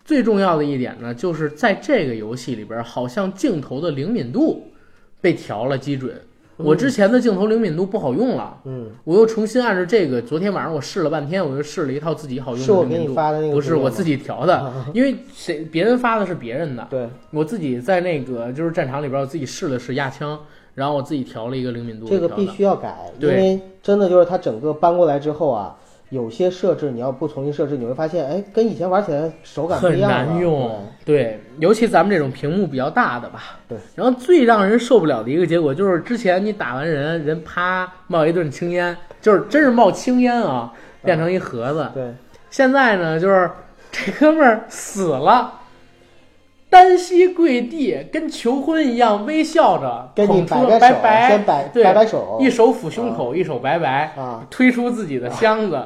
[0.04, 4.72] 最重要的一点呢，就是在这个游戏里边，好像镜头的灵敏度
[5.22, 6.20] 被调了基准。
[6.58, 13.14] 我之前的镜头灵敏度不好用了，嗯，我又重新按照这个，昨天晚上我试了半天，我又试了一套自己好用是我给你的灵敏度。
[13.16, 20.40] 发的那个不是我自己调的，因为谁别人发的是别人的，对我自己在那个就是战场里边，我自己试了试压枪，
[20.74, 22.08] 然后我自己调了一个灵敏度。
[22.08, 25.76] 这个必须要改，因为真的就是它整个搬过来之后啊，
[26.16, 30.18] 有些设置你要不重新设置，你会发现，哎，跟以前玩起来手感不很一样了。
[30.18, 33.60] 难用，对，尤其咱们这种屏幕比较大的吧。
[33.68, 33.78] 对。
[33.96, 40.72] 然后最让人受不了的一个结果就是，之前你打完人，人啪冒一顿青烟，就是真是冒青烟啊，
[41.04, 41.92] 变成一盒子。
[41.94, 42.14] 对对，
[42.50, 43.52] 现在呢，就是
[43.92, 45.52] 这哥们儿死了，
[46.70, 55.78] 单膝跪地，跟求婚一样，微笑着，跟你摆摆手，拜拜，先摆对摆摆手，一手抚胸口，一手拜拜，啊，推出自己的箱子。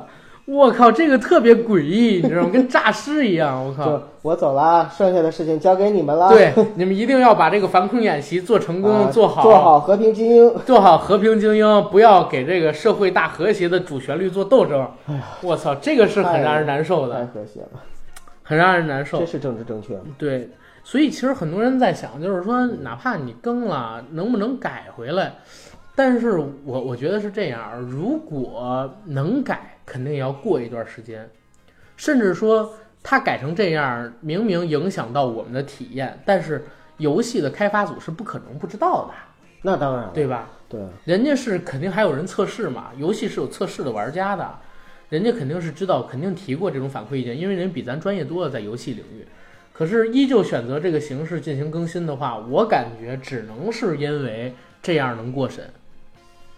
[0.49, 2.49] 我靠，这个特别诡异， 你知道吗？
[2.51, 3.63] 跟诈尸一样。
[3.63, 6.29] 我靠就，我走了，剩下的事情交给你们了。
[6.29, 10.51] 对，你们一定要把这个反恐演习做成功，啊做好，做好和平精英。
[10.65, 14.87] 做好和平精英，不要给这个社会大和谐的主旋律做斗争。
[15.05, 17.79] 哎我操，这个是很让人难受的太的，和谐了，
[18.41, 19.25] 很让人难受这。
[19.27, 20.01] 是政治正确吗？
[20.17, 20.49] 对，
[20.83, 25.33] 所以其实很多人在想，就是说，哪怕你更了，能不能改回来？
[25.95, 31.27] 但是我我觉得是这样，如果能改，肯定也要过一段时间，
[31.97, 32.71] 甚至说
[33.01, 36.63] 它改成这样，明明影响到我们的体验，但是
[36.97, 39.13] 游戏的开发组是不可能不知道的，
[39.63, 40.47] 那当然了，对吧？
[40.69, 44.47] 对，人家是肯定还有人测试嘛，游戏是有测试的玩家的，
[45.09, 49.25] 人家肯定是知道，肯定提过这种反馈意见，因为人比咱专业多了，在游戏领域。
[49.73, 55.67] 可是依旧选择这个形式进行更新的话，我感觉只能是因为这样能过审，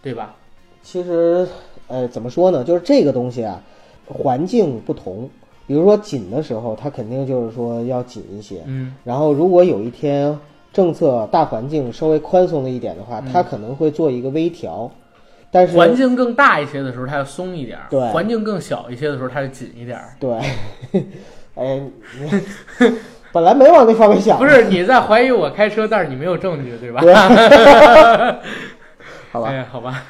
[0.01, 0.35] 对吧？
[0.81, 1.47] 其实，
[1.91, 2.63] 呃，怎么说呢？
[2.63, 3.61] 就是这个东西啊，
[4.07, 5.29] 环境不同。
[5.67, 8.61] 比如说紧的时候，它肯定就是说要紧一些。
[8.65, 10.37] 嗯，然后，如果有一天
[10.73, 14.89] 政策大环境稍微宽松了一点的话，它可能会做一个微调。
[15.51, 20.15] 但是，嗯环境更大一些的时候，它要松一点儿；对环境更小一些的时候，它就紧一点儿。
[20.19, 20.33] 对，
[21.55, 21.79] 哎，
[22.19, 22.41] 你
[23.31, 27.01] 本来没往那方面想，不是你在怀疑我开车，但是你没有证据，对吧？
[27.01, 27.13] 对
[29.31, 29.49] 好吧？
[29.49, 30.03] 哎，好吧。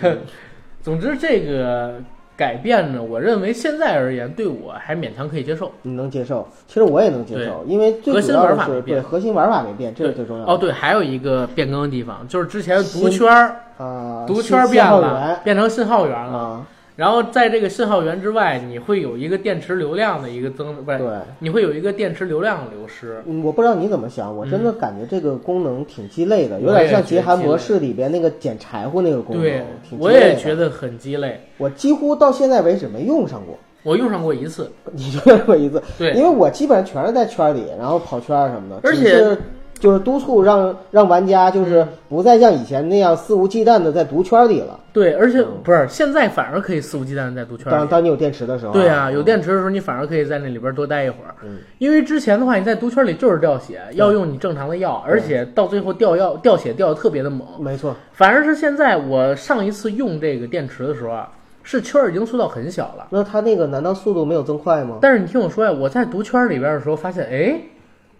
[0.84, 1.96] 总之，这个
[2.36, 5.72] 改变呢，我认为现在而言，对我还勉强可以接受。
[5.84, 6.48] 你能接受？
[6.68, 10.52] 其实我也能接受，因为最核心主要的是玩法没变对核心玩法没变，这是最重要的。
[10.52, 16.38] 哦，对，还有一个变更的地方，就是之前毒圈儿，啊，毒圈儿变了，变成信号源了。
[16.38, 16.66] 啊，
[17.02, 21.08] 然后在这个信号源之外，你会有一个电池流量的一个增，不是，对。
[21.40, 23.24] 你会有一个电池流量的流失。
[23.26, 29.44] 嗯，我不知道你怎么想，我真的感觉这个功能挺鸡肋的，嗯有点像极寒模式里边那个捡柴火那个功能。
[29.44, 29.64] 对，
[29.98, 31.42] 我也觉，得很鸡肋。
[31.58, 33.58] 我几乎到现在为止没用上过。
[33.82, 38.80] 我用上过一次， 你就用过一次，对因为我基本上全是在圈里，然后跑圈儿什么的。
[38.84, 39.36] 而且
[39.82, 44.80] 就是督促让让玩家就是不再像以前那样肆无忌惮的在毒圈里了。
[44.94, 47.72] 对，而且不是现在反而可以肆无忌惮的在毒圈里。
[47.72, 51.34] 当当你有电池的时候，对啊，嗯有电池的时候，你反而可以在那里边多待一会儿。
[51.44, 57.48] 嗯，因为之前的话，你在毒圈里就是掉血，要用你正常的药，而且到最后掉药掉血掉的特别的猛。
[57.60, 61.32] 没错，反而是现在我上一次用这个电池的时候啊，
[61.64, 63.08] 是圈儿已经缩到很小了。
[63.10, 65.00] 那它那个难道速度没有增快吗？
[65.02, 67.62] 但是你听我说呀，我在毒圈里边的时候发现，哎，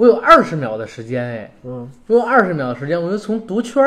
[0.02, 3.84] 我有二十秒的时间，哎，嗯，我有二十秒的时间，我就从毒圈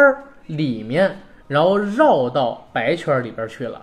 [0.47, 3.83] 里面，然后绕到白圈里边去了。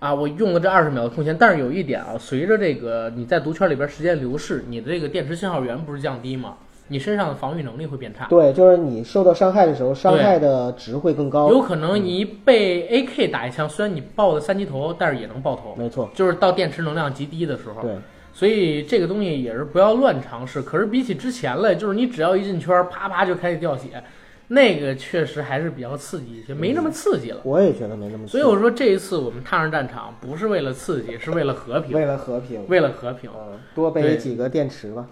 [0.00, 6.56] 啊，我用了这二十秒的空闲，但是有一点啊，随着这个你在毒圈里边时间流逝，你的这个电池信号源不是降低吗？
[6.88, 11.48] 你身上的防御能力会变差，对，就是你受到伤害的时候，伤害的值会更高。
[11.48, 17.80] 有可能你被 AK 打一枪，虽然你爆的三级头，但是也能爆头，没错，就是到电池能量极低的时候。
[17.82, 17.94] 对，
[18.42, 20.60] 所以这个东西也是不要乱尝试。
[20.60, 24.02] 可是比起之前了，就是你只要一进圈，啪啪就开始掉血，
[24.48, 27.40] 那个确实还是比较刺激一些，没那么刺激了。
[27.44, 28.26] 我也觉得没那么。
[28.26, 33.30] 所以我说这一次我们踏上战场，不是为了刺激，是为了和平，为了和平，为了和平。
[33.32, 35.06] 嗯，多背几个电池吧。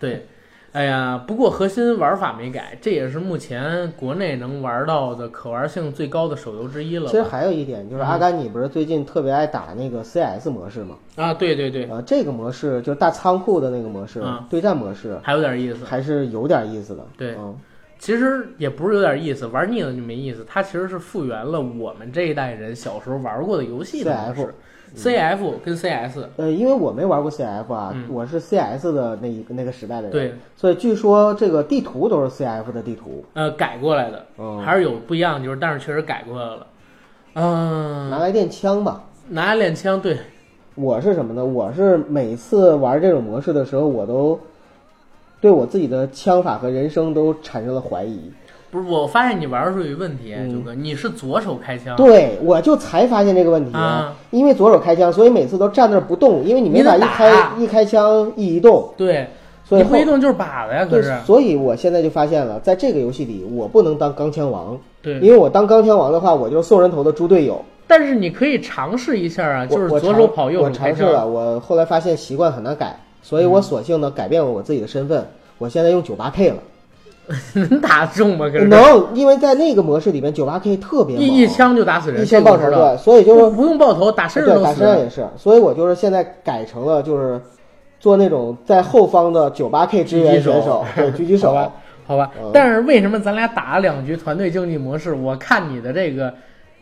[0.00, 0.26] 对，
[0.74, 7.22] 哎呀，不过核心玩法没改，这也是目前国内能玩到的可玩性最高的手游之一了其实。
[7.22, 10.96] 还有一点就是，嗯阿甘，你不是最近特别爱打那个 CS 模式吗？
[11.14, 15.84] 啊，对对对，啊，这个模式就是大仓库的那个模式嗯，对战模式，还有点意思。
[15.84, 17.06] 还是有点意思的。
[17.16, 17.56] 对嗯，
[18.00, 20.44] 其实也不是有点意思，玩腻了就没意思。
[20.44, 24.42] 它其实是复原了我们这一代人小时候玩过的游戏的模式。
[24.42, 24.48] CF
[25.64, 36.66] 跟 CS，呃，因为我没玩过 CF 啊，嗯我是 CS 的那一个那个时代的人，对，所以据说这个地图都是 CF 的地图，呃，改过来的，嗯，还是有不一样就是，但是确实改过来了。
[37.34, 39.02] 嗯、拿来练枪吧。
[39.30, 40.16] 拿来练枪，对，
[40.74, 41.44] 我是什么呢？
[41.44, 44.38] 我是每次玩这种模式的时候，我都
[45.40, 48.30] 对我自己的枪法和人生都产生了怀疑。
[48.74, 50.50] 不是，我发现你玩的时候有一个问题，嗯。
[50.50, 54.12] 九哥，你是左手开枪，对，我就才发现这个问题，啊。
[54.32, 59.28] 因为左手开枪，所以每次都站那儿不动，因为你没法一开一开枪一移动，对，
[59.64, 67.64] 所以后你不移动就是靶子呀，可对是，，所以我现在就发现了，在这个游戏里，我不能当钢枪王，对，因为我当钢枪王的话，我就是送人头的猪队友。
[67.86, 75.24] 但是你可以尝试一下啊，就是左手跑，右我手开枪，尝试了，我后来发现习惯很难改，所以我索性呢改变了我自己的身份，
[75.58, 76.56] 我现在用九八 K 了。
[77.54, 78.46] 能打中吗？
[78.52, 87.40] 可是能，因为在那个模式里面，九八 K 特别猛，一一枪就打死人，一枪爆头，对，所以就是不用爆头，打身上打也是，所以我就是现在改成了就是
[87.98, 91.54] 做那种在后方的九八 K 支援选手，对，狙击手 好。
[91.54, 91.72] 吧，
[92.06, 92.50] 好吧嗯。
[92.52, 95.14] 但是为什么咱俩打了两局团队竞技模式？
[95.14, 96.32] 我看你的这个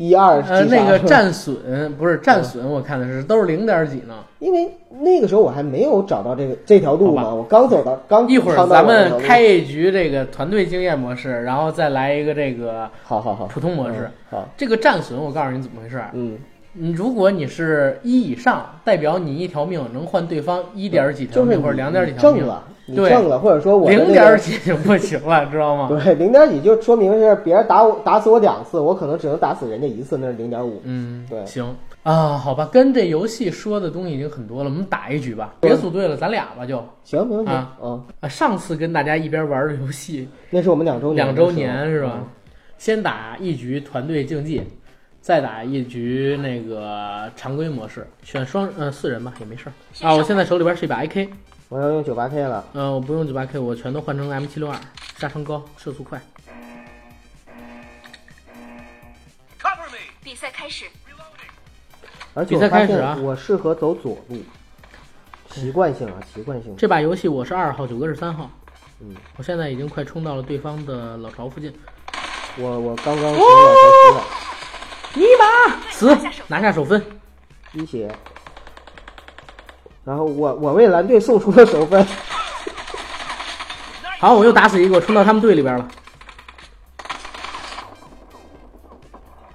[0.09, 4.15] 一二呃那个战损不是战损，我看的是都是零点几呢。
[4.41, 4.69] 因为
[5.01, 13.99] 那个时候我还没有找到这个这条路好嘛，我刚走到刚一会儿咱们开一局这个团队经验模式，然后再来一个这个好好好普通模式。
[14.01, 16.11] 嗯好，这个战损，我告诉你怎么回事儿。
[16.15, 16.37] 嗯，
[16.73, 25.89] 你如果你是一以上，代表你一条命能换对方一点几条就是命或者两点几条命，挣了，你对挣了，或者说我零那个点几就不行了，知道吗？
[26.05, 30.81] 对零点几就说明是别人打我打死我两次，我可能只能打死人家一次，那是零点五。
[30.85, 35.55] 嗯，对行啊，好吧，跟这游戏说的东西已经很多了，我们打一局吧。
[35.61, 37.53] 别组队了，咱俩吧就行，没问题。
[37.53, 38.29] 啊嗯，啊。
[38.29, 42.27] 上次跟大家一边玩的游戏， 那是我们两周年两周，年是吧嗯？？
[42.79, 44.61] 先打一局团队竞技，
[45.21, 49.73] 再打一局那个常规模式，选双呃四人吧也没事儿
[50.05, 50.13] 啊。
[50.17, 51.29] 我现在手里边是一把 AK，
[51.73, 52.63] 我要用九八 K 了。
[52.75, 54.79] 呃，我不用九八 K，我全都换成 M 七六二，
[55.17, 56.21] 杀伤高，射速快。
[59.59, 59.97] Cover me!
[60.23, 60.85] 比赛开始，
[62.35, 64.43] 而且比赛我发现开始啊我适合走左路，
[65.51, 66.77] 习惯性啊，习惯性。
[66.77, 68.51] 这把游戏我是二号，九哥是三号。
[69.01, 71.75] 嗯，我现在已经快冲到了对方的老巢附近，
[72.59, 74.25] 我我刚刚从老巢出来，
[75.15, 76.15] 尼玛死，
[76.49, 77.03] 拿下首分。
[77.73, 78.15] 一血。
[80.05, 82.07] 然后我我为蓝队送出了首分，
[84.19, 85.89] 好，我又打死一个，我冲到他们队里边了。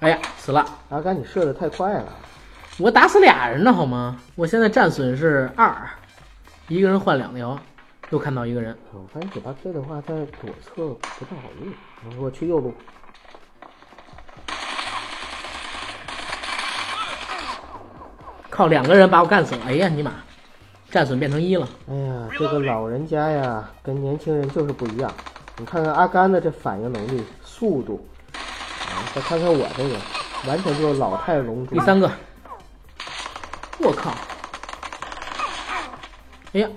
[0.00, 0.64] 哎呀，死了！
[0.90, 2.04] 阿甘你射的太快了，
[2.78, 4.16] 我打死俩人呢，好吗？
[4.36, 5.76] 我现在战损是二，
[6.68, 7.58] 一个人换两条，
[8.10, 8.78] 又看到一个人。
[8.92, 12.72] 我发现九八 K 的话在左侧不太好用，我去右路，
[18.48, 19.62] 靠两个人把我干死了！
[19.66, 20.12] 哎呀，尼玛，
[20.90, 21.68] 战损变成一了。
[21.90, 25.12] 哎呀，这个老人家呀，跟年轻人就是不一样。
[25.58, 29.96] 你看看阿甘的这反应能力、速度，啊，再看看我这个，
[30.46, 31.78] 完全就是老态龙钟。
[31.78, 32.10] 第三个，
[33.80, 34.14] 我靠！
[36.54, 36.68] 哎呀，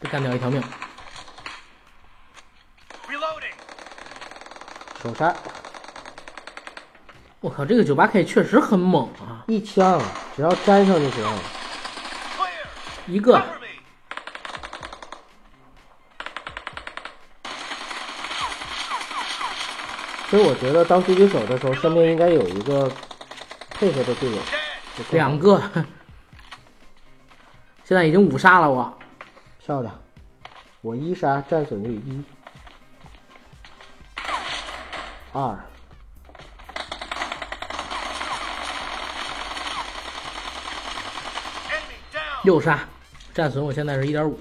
[0.00, 0.62] 被干掉一条命。
[5.02, 5.34] 手杀
[7.40, 9.42] 我靠，这个九八 K 确实很猛啊！
[9.48, 10.00] 一枪，
[10.36, 11.24] 只要粘上就行。
[13.06, 13.42] 一个.
[20.30, 22.90] 所以我觉得当狙击手的时候，身边应该有一个
[23.70, 24.38] 配合的队友。
[25.10, 25.60] 两个，
[27.84, 28.98] 现在已经五杀了我。
[29.58, 29.94] 漂亮，
[30.80, 32.24] 我一杀战损率一，
[35.32, 35.58] 二，
[42.42, 42.80] 六杀，
[43.32, 44.38] 战损我现在是一点五。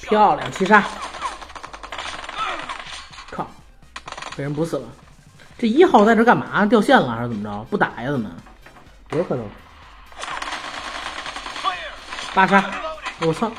[0.00, 0.82] 漂亮，七杀！
[3.30, 3.46] 靠，
[4.34, 4.88] 被人补死了。
[5.58, 6.64] 这一号在这干嘛？
[6.64, 7.64] 掉线了还是怎么着？
[7.64, 8.10] 不打呀？
[8.10, 8.30] 怎么？
[9.10, 9.46] 有可能。
[12.34, 12.87] 八杀！
[13.20, 13.50] 我操！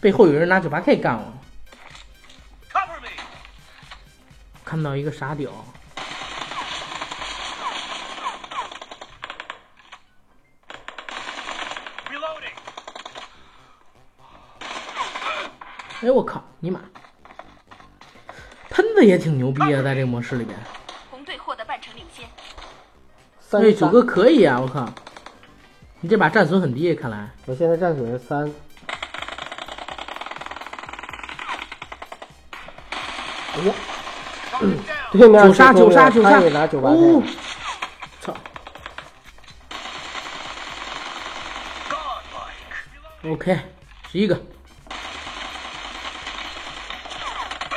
[0.00, 1.32] 背后有人拿九八 K 干我
[2.72, 3.08] ，Cover me.
[4.64, 5.50] 看到一个傻屌。
[12.10, 12.54] Reloading.
[16.02, 16.80] 哎我靠，尼玛！
[18.70, 20.58] 喷子也挺牛逼啊，在这个模式里边。
[21.10, 22.28] 红队获得半程领先。
[23.40, 24.88] 三对，九哥可以啊，我靠！
[26.00, 27.30] 你这把战损很低，看来。
[27.46, 28.52] 我现在战损是三，
[33.66, 33.74] 呀
[34.50, 35.10] ，Target down.
[35.12, 37.22] 对面九杀九杀九杀他也拿九八哦
[38.20, 38.34] 操
[43.22, 43.58] Godlike.！OK，
[44.10, 44.34] 十一个。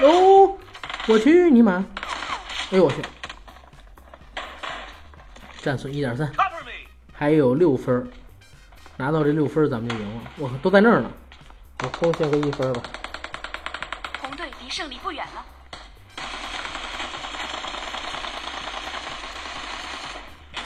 [0.02, 0.58] 哦，
[1.08, 1.86] 我去你妈！
[2.72, 2.98] 哎呦我去！
[5.62, 6.32] 战损一点三，
[7.14, 8.12] 还有六分，
[8.98, 10.22] 拿到这六分咱们就赢了。
[10.38, 11.10] 我靠，都在那儿呢。
[11.82, 12.82] 我贡献个一分吧。
[14.22, 15.46] 红队离胜利不远了。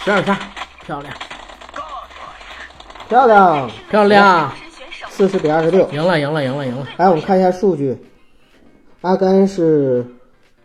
[0.10, 0.40] 十二杀，
[0.84, 1.14] 漂亮，
[3.08, 4.52] 漂亮，漂亮，
[5.08, 5.88] 四十比二十六。
[5.92, 6.88] 赢了，赢了，赢了，赢了。
[6.98, 7.96] 来，我们看一下数据，
[9.02, 10.04] 阿甘是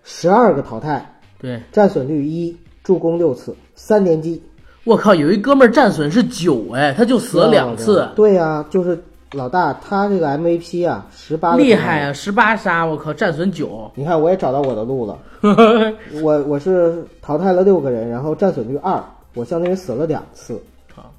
[0.02, 4.42] 十二个淘汰，对，战损率一，助攻六次，三连击，
[4.84, 8.98] 我靠，有一哥们儿战损是九，哎，他就死了两次，对呀、就是
[9.32, 12.14] 老大他这个 MVP 啊，十八厉害啊，！
[12.14, 13.92] 十八杀，我靠，战损九。
[13.94, 15.18] 你看，我也找到我的路了。
[16.22, 19.04] 我我是淘汰了六个人，然后战损率二，
[19.34, 20.60] 我相当于死了两次。
[20.94, 21.12] 好，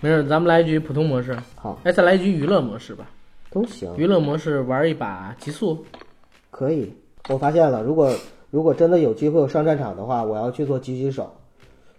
[0.00, 3.06] 没事，咱们来一局普通模式，好，哎，再来一局娱乐模式吧。
[3.50, 5.84] 都行，娱乐模式玩一把极速，
[6.50, 6.92] 可以。
[7.28, 8.12] 我发现了，如果
[8.50, 11.34] 如果真的有机会我上战场的话，我要去做狙击手。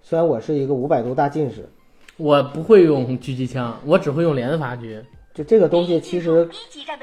[0.03, 1.68] 虽然我是一个五百度大近视，
[2.18, 5.01] 我不会用狙击枪，我只会用连发狙，
[5.34, 6.47] 就这个东西其实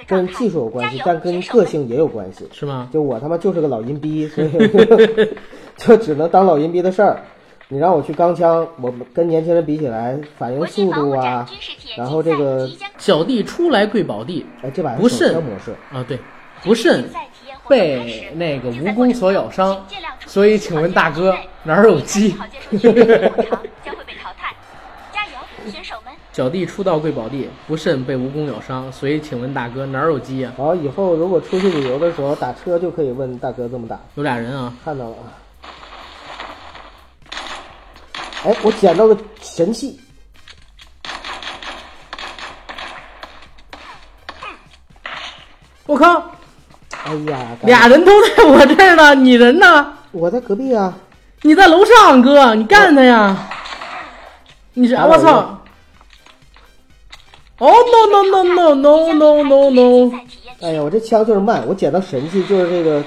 [0.06, 2.46] 跟技术有关系，但跟个性也有关系。
[2.52, 2.88] 是吗？
[2.92, 4.50] 就我他妈就是个老阴逼，所以
[5.76, 7.22] 就只能当老阴逼的事儿。
[7.68, 11.48] 你让我去钢枪，我跟年轻人比起来，反应速度啊，
[11.96, 16.18] 然后这个小弟初来贵宝地哎，这把不慎是手枪模式，啊，对，
[16.62, 17.04] 不慎
[17.66, 19.82] 被始那个蜈蚣所咬伤
[20.26, 24.54] 所以请问大哥哪儿有鸡好建筑区内的场将会被淘汰，
[25.10, 26.12] 加油，选手们！
[26.32, 35.40] 小弟初到贵宝地，不慎被蜈蚣咬伤，所以请问大哥哪儿有鸡呀、然后以后如果出去旅游的时候打车就可以问大哥这么打，有俩人啊，看到了啊。
[38.44, 39.98] 哎，我捡到个神器，
[45.86, 46.30] 我靠，
[47.04, 49.94] 哎呀，俩人都在我这儿呢，你人呢？
[50.12, 50.94] 我在隔壁啊，
[51.40, 53.48] 你在楼上，哥，你干他呀！
[54.74, 55.60] 你是打我我操！
[57.58, 60.12] 哦、no no no no no no no no！
[60.60, 63.02] 哎呀，我这枪就是慢，我捡到神器就是这个，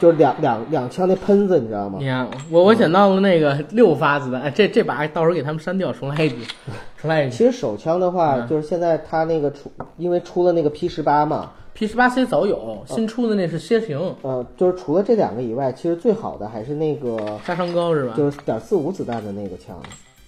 [0.00, 2.06] 就是两两两枪那喷子，你知道吗你？
[2.06, 6.36] 看我我捡到了那个 六发子弹，哎，这这把到时候给他们删掉，重来一局，
[7.00, 7.36] 重来一局。
[7.36, 18.14] 其实手枪的话，嗯就是现在它那个出，因为出了那个 P 十八嘛，P 十八 C 早有，新出的那是楔形，呃，就是除了这两个以外，其实最好的还是那个杀伤高是吧？
[18.16, 19.76] 就是点四五子弹的那个枪，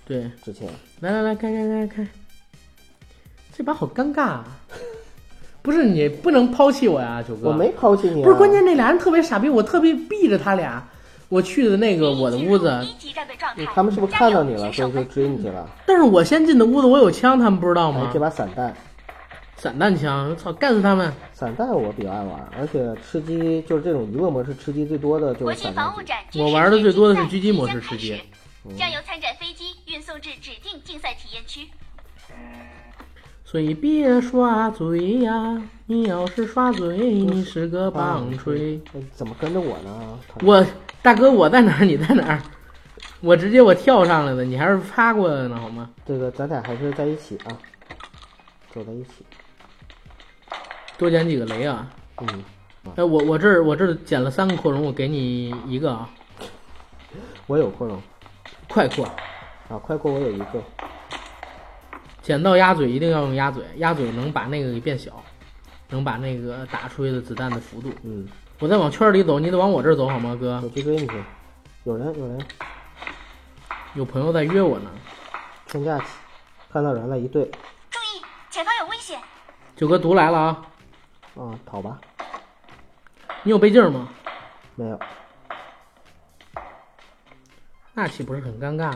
[0.07, 0.69] 对，之前
[1.01, 2.07] 来来来，开开开开，
[3.57, 4.45] 这把好尴尬啊！
[5.67, 7.49] 不是你不能抛弃我呀，九哥。
[7.49, 10.81] 我没抛弃你、啊，不是关键，那俩人特别傻逼，我特别避着他俩。
[11.29, 15.69] 我去的那个我的屋子，一级战备状态，他们是不是看到你了，所以就追你去了？
[15.85, 18.21] 但是我先进的屋子，我有枪，他们不知道吗哎，这？
[18.21, 18.73] 把散弹，
[19.57, 21.12] 散弹枪，我操，干死他们！
[21.33, 25.93] 散弹我比较爱玩，而且吃鸡就是这种娱乐模式吃鸡最多的就是散弹
[26.37, 28.23] 我玩的最多的是狙击模式吃鸡即将开
[28.71, 31.67] 始将由参展飞机运送至指定竞赛体验区。
[32.25, 32.37] 所
[33.61, 35.63] 以别耍嘴呀！
[35.87, 38.81] 你要是耍嘴，你是个棒槌。
[38.93, 40.19] 哎怎么跟着我呢？
[40.43, 40.67] 我
[41.01, 41.85] 大哥，我在哪儿？
[41.85, 42.43] 你在哪儿？
[43.21, 45.89] 我直接我跳上来的，你还是趴过来的呢，好吗？
[46.05, 47.57] 这个咱俩还是在一起啊，
[48.73, 49.25] 走在一起。
[50.99, 51.89] 多捡几个雷啊！
[52.23, 52.45] 嗯，
[52.97, 56.11] 哎，我我这儿我这儿捡了三个扩容，我给你一个啊，
[57.47, 58.03] 我有扩容
[58.69, 59.05] 快扩。
[59.69, 60.61] 啊，快扩我有一个。
[62.27, 65.22] 捡到鸭嘴一定要用鸭嘴，鸭嘴能把那个给变小，
[65.91, 67.93] 能把那个打出去的子弹的幅度。
[68.03, 68.27] 嗯，
[68.59, 70.68] 我再往圈里走，你得往我这儿走好吗，哥我？
[70.70, 71.14] 去追你去。
[71.85, 72.45] 有人有人，
[73.95, 74.91] 有朋友在约我呢。
[75.68, 76.07] 劝架起，
[76.72, 77.45] 看到人了，一队
[77.91, 78.20] 注意，
[78.51, 79.20] 前方有危险！
[79.77, 80.66] 九哥毒来了啊！
[81.37, 82.01] 啊，跑吧。
[83.45, 84.09] 你有倍镜吗？
[84.74, 84.99] 没有，
[87.95, 88.93] 那岂不是很尴尬？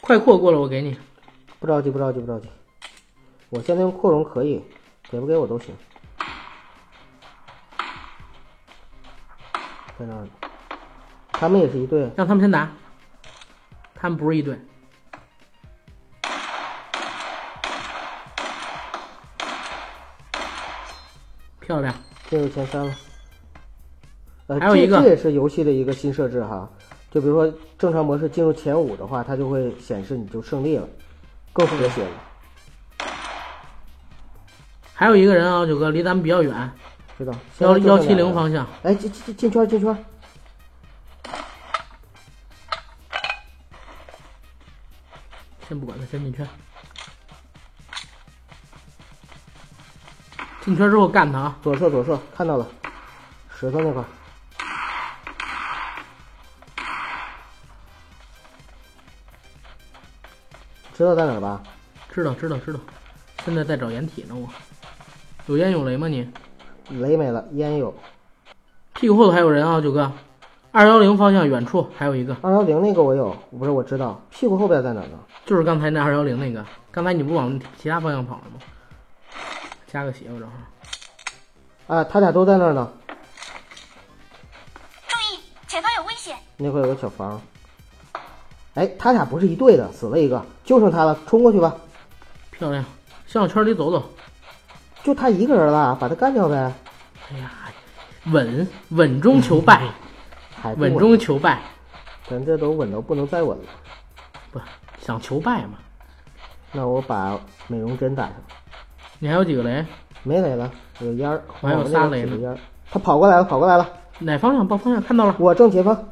[0.00, 0.98] 快扩过来，我给你。
[1.60, 2.48] 不着急，不着急，不着急。
[3.50, 4.64] 我现在用扩容可以，
[5.10, 5.74] 给不给我都行。
[9.98, 10.28] 在那儿呢，
[11.32, 12.10] 他们也是一队。
[12.16, 12.72] 让他们先打，
[13.94, 14.58] 他们不是一队。
[21.60, 21.94] 漂亮，
[22.30, 22.94] 进入前三了。
[24.46, 26.66] 呃，还有一个这这也是游戏的一个新设置哈。
[27.10, 30.88] 就比如说正常模式进入前五的话，它就会显示你就胜利了，
[31.52, 32.10] 更和谐了。
[34.94, 36.72] 还有一个人啊，九哥离咱们比较远，
[37.16, 37.32] 知道？
[37.58, 38.66] 幺幺七零方向。
[38.82, 40.04] 哎，进进进圈进圈，
[45.68, 46.46] 先不管他，先进圈。
[50.62, 51.56] 进圈之后干他啊！
[51.62, 52.68] 左侧左侧看到了，
[53.58, 54.04] 石头那块
[61.00, 61.62] 知道在哪儿吧？
[62.12, 62.80] 知道知道知道，
[63.42, 64.46] 现在在找掩体呢我。
[65.46, 66.30] 有烟有雷吗你？
[66.90, 67.94] 雷没了，烟有。
[68.92, 70.12] 屁股后头还有人啊，九哥。
[70.72, 75.18] 二幺零方向远处还有一个，二幺零那个我有，不是我知道，屁股后边在哪儿呢？
[75.46, 76.62] 就是刚才那二幺零那个。
[76.90, 78.60] 刚才你不往其他方向跑了吗？
[79.86, 81.96] 加个血我正好。
[81.96, 82.92] 啊，他俩都在那儿呢。
[85.08, 86.36] 注意，前方有危险！
[86.58, 87.40] 那块有个小房。
[88.74, 91.74] 哎，他俩不是一队的，死了一个，就剩他了，冲过去吧。
[92.52, 92.84] 漂亮，
[93.26, 94.02] 向圈里走走。
[95.02, 96.72] 就他一个人了，把他干掉呗。
[97.32, 97.50] 哎呀，
[98.26, 99.88] 稳稳中求败，
[100.54, 101.62] 还稳中求败，
[102.28, 103.64] 咱这都稳到不能再稳了。
[104.52, 104.60] 不
[105.00, 105.78] 想求败嘛？
[106.72, 108.34] 那我把美容针打上。
[109.18, 109.84] 你还有几个雷？
[110.22, 112.58] 没雷了，有烟儿，我还有仨雷呢烟儿。
[112.90, 114.68] 他跑过来了，跑过来了，哪方向？
[114.68, 115.34] 报方向看到了。
[115.38, 116.08] 我正前方。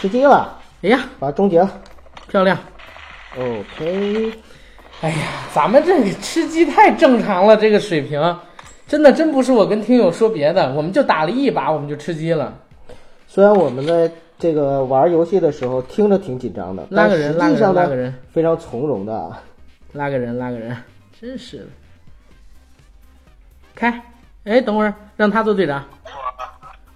[0.00, 1.70] 吃鸡了，哎呀，把它终结了。
[2.26, 2.56] 漂亮
[3.36, 4.32] ！OK，
[5.02, 5.16] 哎呀，
[5.52, 8.38] 咱们这个吃鸡太正常了，这个水平，
[8.86, 12.56] 真的真不是我跟听友说别的，我们就打了一把我们就吃鸡了。
[13.28, 19.36] 虽然我们在这个玩游戏的时候听着挺紧张的，拉个人，拉个人，拉个人，非常从容的。
[19.92, 20.74] 拉个人，拉个人，
[21.20, 21.66] 真是的。
[23.74, 24.02] 开，
[24.44, 25.84] 哎，等会儿让他做队长，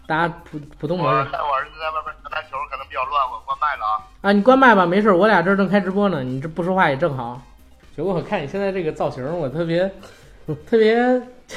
[0.07, 4.09] 打普普通模式我我儿子在外边打篮球，可能比较乱，我关麦了啊。
[4.23, 4.33] 啊。
[4.33, 7.41] 你关麦吧，没事儿，我俩这儿正开直播呢，你这不说话也正好。
[7.95, 9.89] 结果我看你现在这个造型，我特别
[10.67, 10.97] 特别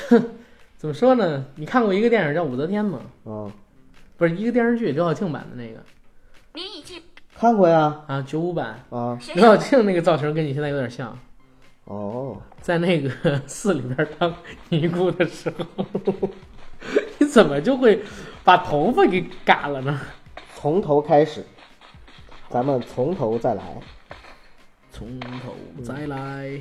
[0.78, 1.44] 怎么说呢？
[1.56, 3.00] 你看过一个电影叫《武则天》吗？
[3.26, 3.50] 啊，
[4.18, 5.80] 不是一个电视剧，刘晓庆版的那个
[6.54, 7.02] 你已经
[7.36, 8.80] 看过呀，啊，九五版。
[8.92, 11.18] 啊，刘晓庆那个造型跟你现在有点像，
[11.86, 13.10] 哦，在那个
[13.48, 14.32] 寺里边当
[14.70, 15.86] 尼姑的时候，
[17.18, 18.04] 你怎么就会
[18.44, 20.00] 把头发给嘎了呢？
[20.60, 21.46] 从头开始，
[22.50, 23.64] 咱们从头再来。
[24.92, 26.60] 从头再来。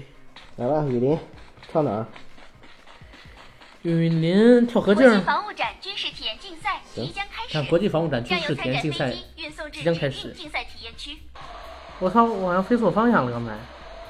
[0.56, 1.18] 来吧，雨林，
[1.72, 2.06] 跳哪儿？
[3.80, 9.10] 雨林跳河国镜国，际防务展军事体验竞赛即将开看始，国际防务展军事体验竞赛。
[9.72, 11.16] 即将开始竞赛体验区。
[11.98, 13.52] 我操，我好像飞错方向了，刚才。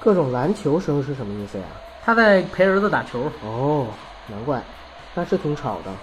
[0.00, 1.64] 各种篮球声是什么意思呀？
[2.04, 3.86] 他在陪儿子打球，哦，
[4.26, 4.60] 难怪，
[5.14, 5.94] 但是挺吵的。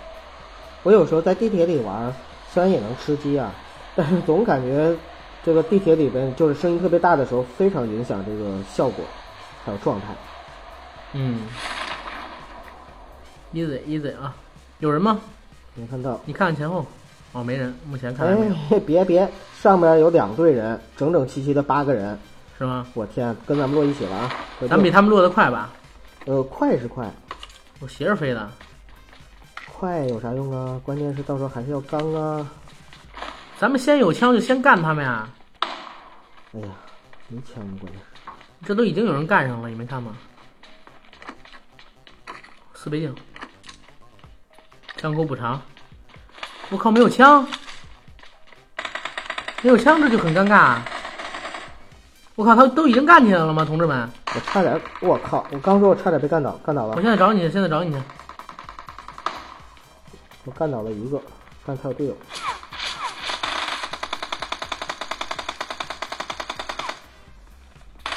[0.83, 2.13] 我有时候在地铁里玩，
[2.49, 3.51] 虽然也能吃鸡啊，
[3.95, 4.95] 但是总感觉
[5.43, 9.03] 这个地铁里边就是声音特别大的时候，非常影响这个效果
[9.63, 10.07] 还有状态。
[11.13, 11.41] 嗯
[13.53, 14.33] ，easy easy 啊，
[14.79, 15.19] 有人吗？
[15.75, 16.85] 没看到，你看看前后，
[17.33, 19.29] 哦，没人，目前看来没有，哎，别别，
[19.59, 22.17] 上面有两队人，整整齐齐的八个人，
[22.57, 22.87] 是吗？
[22.93, 24.31] 我天，跟咱们落一起了啊！
[24.61, 25.71] 咱们比他们落得快吧？
[26.25, 27.11] 呃快是快，
[27.79, 28.49] 我斜着飞的，
[29.75, 30.79] 快有啥用啊？
[30.83, 32.47] 关键是到时候还是要刚啊！
[33.59, 35.27] 咱们先有枪就先干他们呀！
[36.53, 36.67] 哎呀，
[37.29, 38.07] 没枪啊关键是。
[38.65, 40.15] 这都已经有人干上了，你没看吗？
[42.73, 43.15] 四倍镜，
[44.97, 45.61] 枪口补偿。
[46.69, 47.47] 我靠，没有枪，
[49.61, 50.79] 没有枪这就很尴尬。
[52.35, 54.09] 我靠，他都已经干起来了吗，同志们？
[54.35, 55.45] 我差点，我靠！
[55.51, 58.01] 我刚说我差点被干倒，干倒了，我现在找你，现在找你去。
[60.45, 61.21] 我干倒了一个，
[61.65, 62.17] 但他有队友。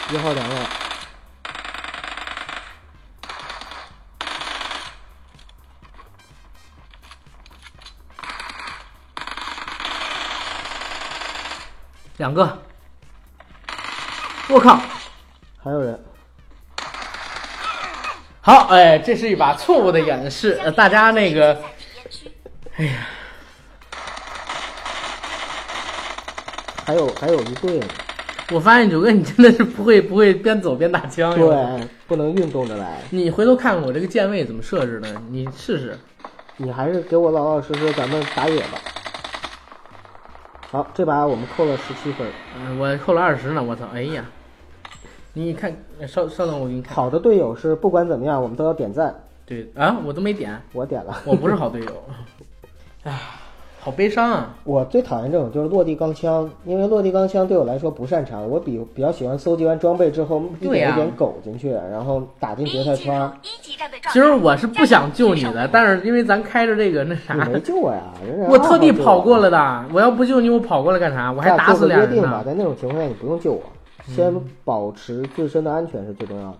[0.08, 0.70] 一号凉了，
[12.18, 12.62] 两个。
[14.48, 14.80] 我靠！
[15.62, 16.04] 还有人，
[18.40, 21.60] 好，哎，这是一把错误的演示，呃，大家那个，
[22.76, 23.08] 哎呀，
[26.86, 27.86] 还有还有一队呢。
[28.52, 35.98] 我发现九哥你真的是不会不会边走边打枪，对，不能运动着来，你回头看看我这个键位怎么设置的，你试试。
[36.58, 38.78] 你还是给我老老实实咱们打野吧。
[40.70, 42.26] 好，这把我们扣了十七分。
[42.58, 43.84] 嗯，我扣了二十呢，我操！
[43.92, 44.24] 哎呀，
[45.34, 45.76] 你看，
[46.08, 46.94] 稍稍等，我给你看。
[46.94, 49.14] 好的队友是不管怎么样，我们都要点赞。
[49.44, 52.04] 对啊，我都没点，我点了，我不是好队友。
[53.04, 53.20] 哎，
[53.86, 54.52] 好悲伤啊！
[54.64, 58.44] 我最讨厌这种就是落地钢枪，因为落地钢枪对我来说不擅长。
[58.50, 63.30] 我比比较喜欢搜集完装备之后一对呀点一点苟进去，然后打进决赛圈。
[64.12, 68.02] 其实我是不想救你的，但是因为咱开着这个那啥你，没救 我呀？
[68.48, 69.84] 我特地跑过了，来的。
[69.94, 71.30] 我要不救你，我跑过来干啥？
[71.30, 72.44] 我还打死俩人咱俩做个约定吧，呢。
[72.44, 73.62] 在那种情况下你不用救我，
[74.08, 74.34] 先
[74.64, 76.58] 保持自身的安全是最重要的。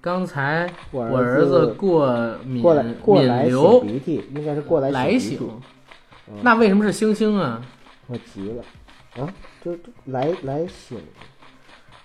[0.00, 5.38] 刚才我我儿子过敏过来过来擤敏流鼻涕，应该是过来擤来鼻
[6.42, 7.60] 那为什么是星星啊？
[8.06, 8.62] 我急了
[9.22, 9.34] 啊！
[9.62, 10.98] 就就来来醒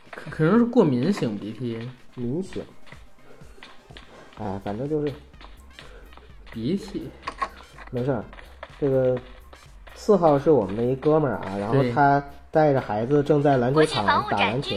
[0.10, 1.80] 可可能是过敏擤鼻涕，
[2.16, 2.64] 敏醒。
[4.40, 5.14] 哎，反正就是
[6.52, 7.10] 鼻涕。
[7.92, 8.24] 没事儿。
[8.80, 9.18] 这个
[9.94, 14.76] 四号是我们的一哥们儿啊，然后他带着孩子正在篮球场打篮球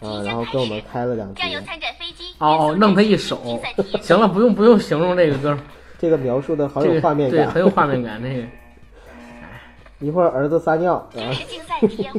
[0.00, 1.42] 啊，然后跟我们，开了两局
[2.42, 3.60] 哦哦，弄他一手。
[4.00, 5.56] 行了，不用不用形容这个歌，
[5.98, 7.62] 这个描述的好有画面感对，感很。
[7.62, 8.20] 有画面感。
[8.20, 8.42] 那个
[10.04, 11.08] 一会儿儿子撒尿，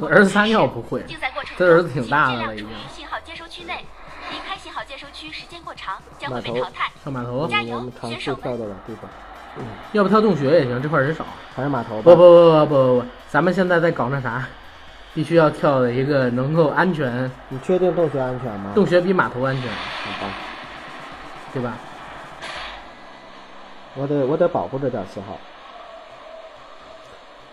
[0.10, 3.84] 儿子撒尿不会，竞赛过程他儿子挺大的了已经请尽量处于信号接收区内，
[4.32, 6.90] 离开信号接收区时间过长将会码头被淘汰。
[7.04, 9.12] 上码头，加油我们尝选手们试跳到的地方，
[9.92, 11.26] 要不跳洞穴也行，这块人少。
[11.54, 12.04] 还是码头吧。
[12.04, 14.48] 不不不不不不不，咱们现在在搞那啥，
[15.14, 18.72] 必须要跳的一个能够安全，你确定洞穴安全吗？
[18.74, 20.34] 洞穴比码头安全，好吧，
[21.54, 21.78] 对吧？
[23.96, 25.38] 我得我得保护这点四号。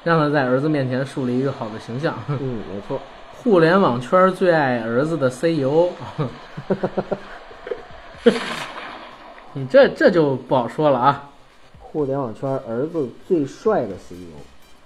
[0.03, 2.15] 让他在儿子面前树立一个好的形象。
[2.29, 2.99] 嗯，没错。
[3.37, 5.91] 互联网圈最爱儿子的 CEO，
[9.53, 11.29] 你这这就不好说了啊。
[11.79, 14.39] 互联网圈儿子最帅的 E CEO，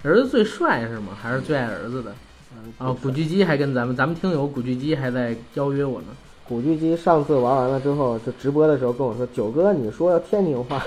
[0.03, 1.17] 儿子最帅是吗？
[1.21, 2.13] 还是最爱儿子的？
[2.79, 6.09] 啊，古巨基还跟咱们咱们听友古巨基还在邀约我呢。
[6.47, 10.85] 古巨基上次玩完了之后，就直播的时候跟我说：“九哥，你说要天津话。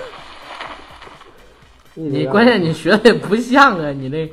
[1.94, 4.30] 你关键你学的也不像啊，你那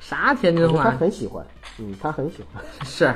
[0.00, 1.46] 啥天津话他很喜欢，
[1.78, 2.64] 嗯，他很喜欢。
[2.86, 3.14] 是。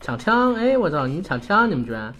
[0.00, 0.54] 抢枪！
[0.54, 1.06] 哎，我操！
[1.06, 2.14] 你抢枪，你们居然！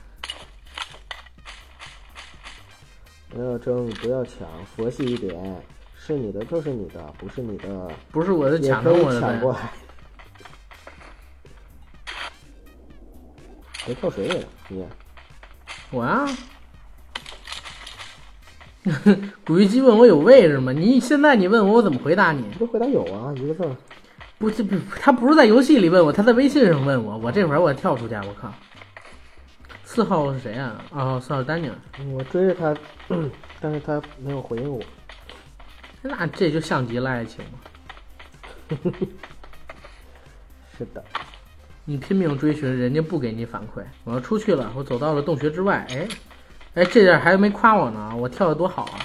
[3.30, 4.46] 不要争，不要抢，
[4.76, 5.34] 佛系一点。
[6.08, 9.28] 是你的就是你的，不是你的不是我的也可以抢着我的呗。
[9.28, 9.58] 抢过来。
[13.84, 14.86] 别跳水里了，你
[15.90, 16.26] 我啊，
[19.44, 20.72] 古巨基问我有位置吗？
[20.72, 22.40] 你现在你问我，我怎么回答你？
[22.40, 23.76] 你就回答有啊，一个字儿。
[24.38, 27.18] 不，这不，他不是在游戏里问我，他在微信上问我。
[27.18, 28.50] 我这会儿我跳出去，我靠！
[29.84, 30.82] 四号是谁啊？
[30.90, 31.74] 哦，四号丹尼尔。
[32.14, 32.74] 我追着他，
[33.60, 34.80] 但是他没有回应我。
[36.02, 37.58] 那这就像极了爱情嘛。
[40.76, 41.04] 是的，
[41.84, 43.82] 你拼命追寻，人家不给你反馈。
[44.04, 46.08] 我要出去了，我走到了洞穴之外，哎，
[46.74, 48.98] 哎，这点还没夸我呢，我跳的多好啊！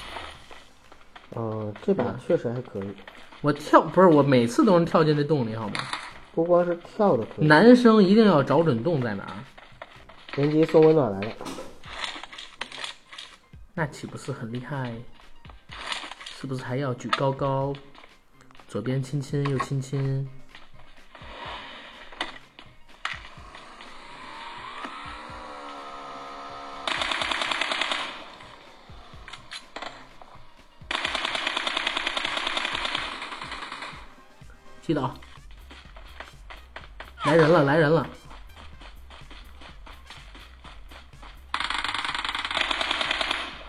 [1.35, 2.95] 嗯，这把确实还可以，
[3.41, 5.75] 我跳不是我每次都能跳进这洞里，好吗？
[6.35, 7.47] 不光是跳的可以。
[7.47, 9.33] 男生一定要找准洞在哪儿。
[10.35, 11.35] 人机送温暖来了，
[13.73, 14.93] 那岂不是很厉害？
[16.43, 17.73] 是不是还要举高高？
[18.67, 20.29] 左边亲亲，右亲亲。
[34.81, 35.15] 击倒！
[37.23, 38.05] 来人了，来人了！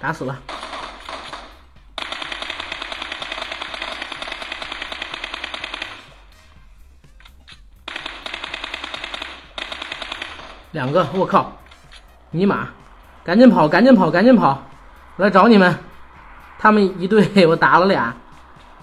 [0.01, 0.43] 打死了！
[10.75, 11.53] 两个，我靠！
[12.33, 12.68] 尼玛，
[13.22, 14.61] 赶紧跑，赶紧跑，赶紧跑！
[15.14, 15.72] 我来找你们！
[16.59, 18.12] 他们一队， 我打了俩，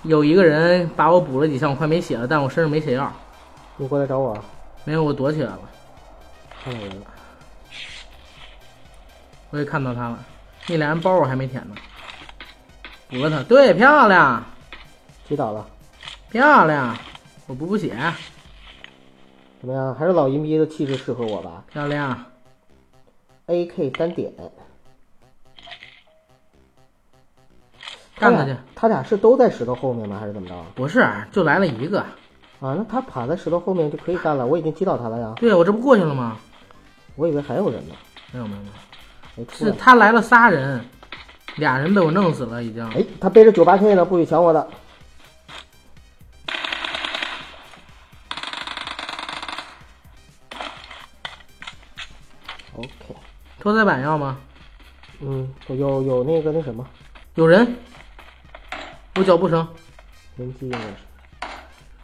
[0.03, 3.11] 有一个人把我补了几枪，我快没血了，但我身上没血药。
[3.75, 4.41] 你过来找我，
[4.85, 5.59] 没有，我躲起来了。
[6.63, 7.05] 看到人了。
[9.49, 10.17] 我也看到他了，
[10.67, 11.75] 那俩人包我还没舔呢。
[13.09, 14.41] 补了他，对，漂亮，
[15.27, 15.67] 击倒了，
[16.29, 16.97] 漂亮，
[17.47, 17.93] 我补补血，
[19.61, 19.93] 怎么样？
[19.93, 22.17] 还是老阴逼的气质适合我吧漂亮。
[23.45, 24.33] ？AK 单点，
[28.17, 28.55] 干他去！
[28.73, 30.17] 他俩是都在石头后面吗？
[30.19, 30.55] 还是怎么着？
[30.73, 31.99] 不是，就来了一个。
[32.59, 34.47] 啊，那他趴在石头后面就可以干了。
[34.47, 36.37] 我已经击倒他了呀，对，我这不过去了吗？
[37.15, 37.93] 我以为还有人呢。
[38.31, 38.67] 没有没有没
[39.37, 39.45] 有。
[39.53, 40.83] 是他来了仨人，
[41.57, 42.83] 俩人被我弄死了已经。
[42.89, 44.67] 哎，他背着九八 K 呢，不许抢我的。
[53.61, 54.39] 拖载板要吗？
[55.19, 56.83] 嗯，有有那个那什么，
[57.35, 57.77] 有人，
[59.13, 59.67] 有脚步声，
[60.35, 60.87] 人机应该是。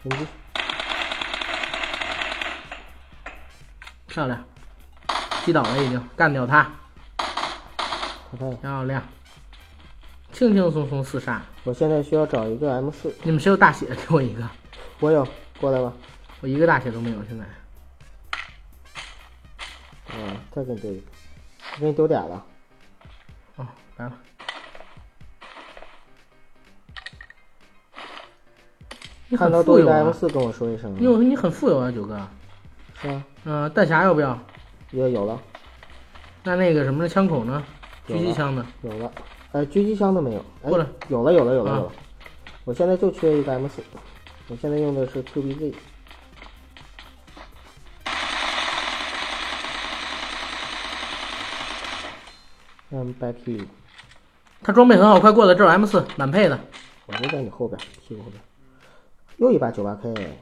[0.03, 0.27] 人机，
[4.05, 4.45] 漂亮，
[5.43, 6.71] 击倒了已经，干掉他，
[8.61, 9.01] 漂亮，
[10.31, 11.41] 轻轻松松四杀。
[11.63, 13.87] 我现在需要找一个 M 四，你们谁有大血？
[13.87, 14.47] 给我一个，
[14.99, 15.27] 我有，
[15.59, 15.91] 过来吧。
[16.41, 17.43] 我一个大血都没有，现在。
[20.15, 21.16] 啊，再给你丢一个，我
[21.79, 22.45] 给你丢点了。
[23.57, 23.67] 哦，
[23.97, 24.13] 来了。
[29.37, 30.11] 看到多一个富有啊 M！
[30.13, 30.95] 四跟我说一声。
[30.97, 32.19] 你有你很富有啊，九哥。
[33.01, 34.39] 是啊，嗯、弹匣要不要？
[34.91, 35.39] 也有了，
[36.43, 37.61] 那那个什么的枪口呢？
[38.07, 38.65] 狙击枪的。
[38.81, 39.11] 有了。
[39.51, 40.39] 呃，狙击枪都没有。
[40.63, 41.91] 哎过来，有了，有了，有了，啊有了。
[42.63, 43.83] 我现在就缺一个 M 四，
[44.47, 45.73] 我现在用的是 QBZ。
[52.89, 53.65] 嗯，back
[54.63, 56.59] 他装备很好，快过来，这儿有 M 四满配的。
[57.05, 58.41] 我就在你后边，屁股后边。
[59.37, 60.37] 又一把九八 K，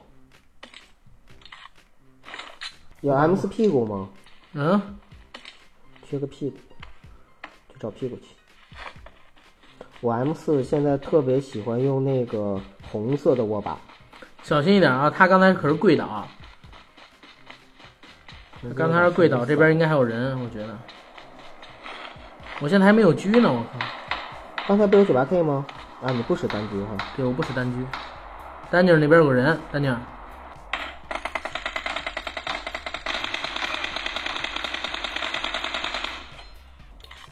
[3.02, 4.08] 有 M 四屁股吗？
[4.54, 4.80] 嗯，
[6.08, 6.56] 缺个屁股，
[7.72, 8.28] 去找屁股去。
[10.00, 13.78] 我 M 四现在特别喜欢用那个红色的握把，
[14.42, 15.10] 小心一点啊！
[15.10, 16.26] 他刚才可是跪倒，
[18.62, 20.78] 他刚才是跪倒，这边应该还有人，我觉得。
[22.60, 23.86] 我现在还没有狙呢，我靠！
[24.66, 25.66] 刚才不有九八 K 吗？
[26.02, 26.96] 啊，你不使单狙哈？
[27.14, 27.84] 对，我不使单狙。
[28.70, 30.00] 丹尼尔那边有个人，丹尼尔，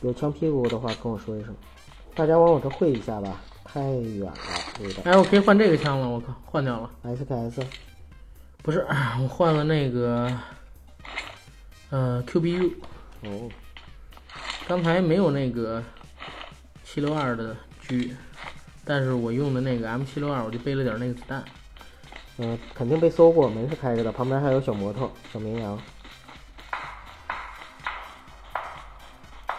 [0.02, 1.56] 有枪屁股的话跟我说一声。
[2.14, 4.34] 大家往我这汇一下吧，太远了，
[4.82, 5.06] 有点。
[5.06, 6.90] 哎，我可以换这个枪了，我靠，换掉了。
[7.02, 7.64] SKS
[8.62, 8.86] 不是，
[9.22, 10.30] 我换了那个，
[11.88, 12.72] 呃，QBU，
[13.22, 13.48] 哦，
[14.66, 15.82] 刚才没有那个
[16.82, 17.54] 七六二的
[17.86, 18.10] 狙，
[18.84, 21.44] 但是我用的那个 M 七六二，我就背了点那个子弹。
[22.38, 25.78] 嗯、肯定被搜过，门是开着的，旁边还有小摩托、小绵羊。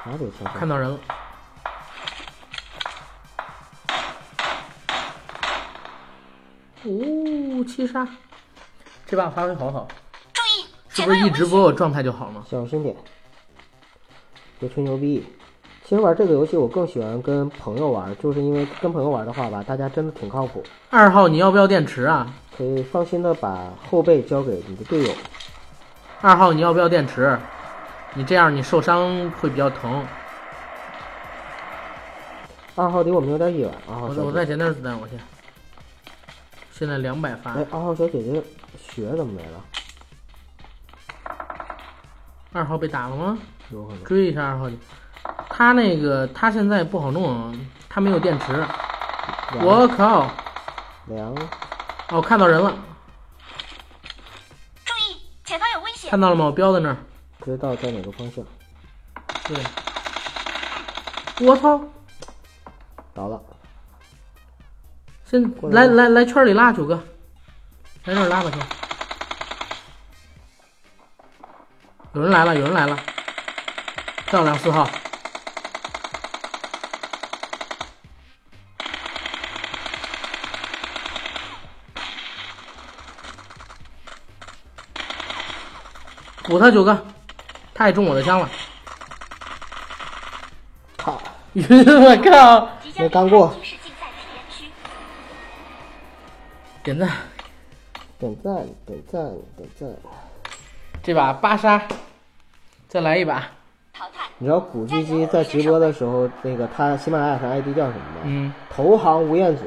[0.06, 0.54] 哪枪？
[0.54, 1.00] 看到人了，
[6.84, 8.08] 哦，七杀，
[9.06, 9.88] 这把发挥好好，
[10.34, 12.46] 注意，是不是一直播我状态就好吗？
[12.50, 12.96] 小心点，
[14.60, 15.26] 别吹牛逼。
[15.84, 22.34] 其实玩这个游戏我更喜欢跟朋友玩，就是因为跟朋友玩的话吧，大家真的挺靠谱，二号你要不要电池啊？
[22.58, 25.14] 可以放心的把后背交给你的队友。
[26.22, 27.38] 二号你要不要电池？
[28.16, 30.04] 你这样你受伤会比较疼。
[32.76, 34.26] 二号离我们有点远，二号我小姐姐。
[34.26, 35.20] 我再捡点子弹，我先。
[36.72, 38.42] 现在两百发哎，，二号小姐姐
[38.82, 39.64] 血怎么没了？
[42.54, 43.38] 二号被打了吗？
[43.72, 44.04] 有可能。
[44.04, 44.80] 追一下二号机。
[45.50, 47.58] 他那个他现在不好弄，
[47.90, 48.66] 他没有电池。
[49.62, 50.30] 我靠！
[51.08, 51.36] 凉，
[52.10, 52.76] 哦，看到人了，
[54.84, 56.10] 注意，前方有危险！
[56.10, 56.46] 看到了吗？
[56.46, 56.98] 我标在那儿。
[57.44, 58.44] 知道在哪个方向。
[59.46, 59.64] 对，
[61.46, 61.80] 我操！
[63.14, 63.42] 倒了，
[65.26, 65.42] 先
[65.72, 66.96] 来来来来圈里拉九哥，
[68.06, 68.60] 来这儿拉吧先。
[72.14, 72.98] 有人来了，有人来了，
[74.26, 74.90] 漂亮四号。
[86.44, 87.06] 补他九个，
[87.74, 88.50] 太中我的枪了！
[90.96, 91.20] 靠，
[91.54, 91.66] 晕，
[92.04, 92.70] 我靠！
[92.84, 93.56] 即将没刚过
[96.84, 97.10] 点赞，
[98.20, 98.56] 点赞
[98.86, 99.24] 点赞
[99.58, 99.90] 点赞。
[101.02, 101.82] 这把八杀，
[102.88, 103.50] 再来一把。
[103.98, 104.24] 淘汰。
[104.38, 108.22] 你知道古巨基在直播的时候，那个他喜马拉雅上 ID 叫什么吗？
[108.26, 109.64] 嗯，投行吴彦祖，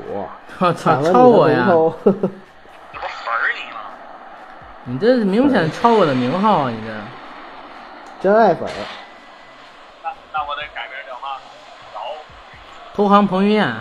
[0.59, 1.65] 我 操，抄我呀！
[1.67, 3.81] 你不粉儿你吗？
[4.85, 6.71] 你这明显抄我的名号啊！
[6.71, 6.93] 你这
[8.21, 8.69] 真爱粉。
[10.03, 11.37] 那那我得改名叫嘛？
[11.95, 12.01] 老
[12.95, 13.75] 投行彭于晏，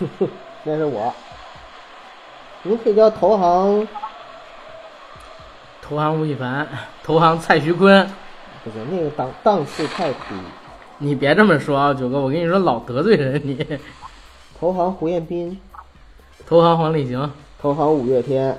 [0.64, 1.14] 那是我。
[2.62, 3.86] 你可以叫投行，
[5.80, 6.66] 投行吴亦凡，
[7.04, 8.10] 投行蔡徐坤。
[8.66, 10.18] 不行，那个档档次太低。
[10.98, 13.64] 你别这么说啊，九哥，我跟你说老得罪人你。
[14.58, 15.56] 投行胡彦斌，
[16.48, 18.58] 投行黄立行，投行五月天，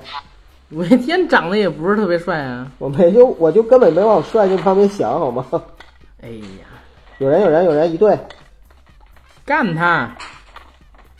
[0.70, 2.72] 五月天长得也不是特别帅啊。
[2.78, 5.44] 我没就我就根本没往帅这方面想，好吗？
[6.22, 6.64] 哎呀，
[7.18, 8.18] 有人有人有人，一队
[9.44, 10.16] 干他！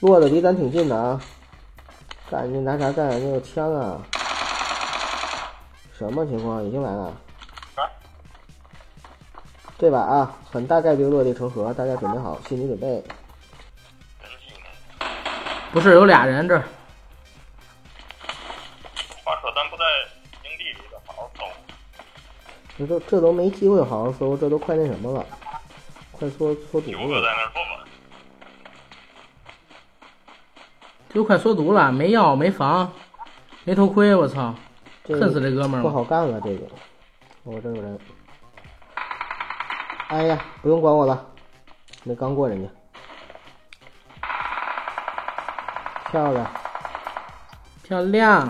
[0.00, 1.20] 落的离咱挺近的啊！
[2.30, 3.08] 干你拿啥干？
[3.10, 4.00] 那有枪啊！
[5.92, 6.64] 什么情况？
[6.64, 7.12] 已经来了。
[9.78, 13.00] 这把啊，很大概率落地成盒，大家准备好，心理准备。
[15.70, 16.64] 不是有俩人这儿，
[19.22, 19.84] 话说咱不在
[20.42, 21.44] 营地里头好好搜，
[22.76, 25.24] 这都这都没机会好好搜，这都快那什么了，
[26.10, 27.36] 快缩缩毒九哥在了。
[27.36, 27.86] 那儿坐着。
[31.14, 32.90] 就快缩毒了，没药没防，
[33.62, 34.52] 没头盔，我操！
[35.06, 35.88] 恨死这哥们儿了。
[35.88, 36.66] 不好干了，这个。
[37.44, 37.96] 我这有人。
[40.08, 41.26] 哎呀，不用管我了，
[42.02, 42.68] 没刚过人家。
[46.10, 46.50] 漂亮，
[47.82, 48.48] 漂亮，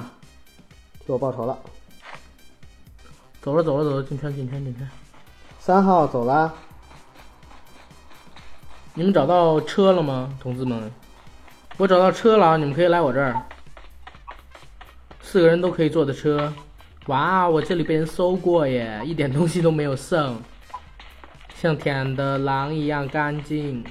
[1.04, 1.59] 替我报仇了。
[3.42, 4.88] 走了走了走了，进圈进圈进圈。
[5.59, 6.54] 三号走了，
[8.94, 10.92] 你们找到车了吗，同志们？
[11.76, 13.42] 我找到车了啊，你们可以来我这儿。
[15.20, 16.52] 四个人都可以坐的车。
[17.06, 20.40] 哇，我这里被人搜过耶，一点东西都没有剩，
[21.61, 23.59] 像舔的狼一样干净。
[23.59, 23.82] 你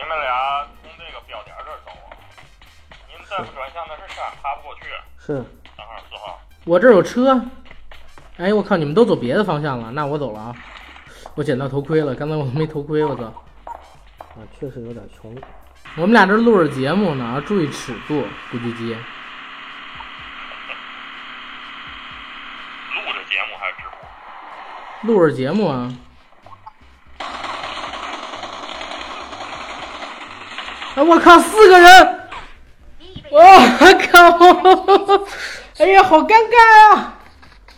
[0.00, 2.10] 们俩从这个标点这儿走啊，
[3.08, 4.80] 你们再不转向那是山，爬不过去。
[5.20, 5.34] 是
[5.76, 7.40] 三号、四号，我这儿有车。
[8.38, 10.52] 哎，我靠，你们都走别的方向了，那我走了啊。
[11.36, 13.26] 我捡到头盔了，刚才我没头盔，我操。
[13.64, 15.32] 啊，确实有点穷。
[15.94, 18.92] 我们俩这录着节目呢，要注意尺度，古巨基。
[18.92, 18.98] 录
[23.12, 23.82] 着节目还是直
[25.06, 25.14] 播？
[25.14, 25.92] 录着节目啊。
[30.96, 32.20] 哎，我靠，四个人！
[33.30, 33.40] 我
[34.12, 35.26] 靠！
[35.78, 37.14] 哎呀，好尴尬啊！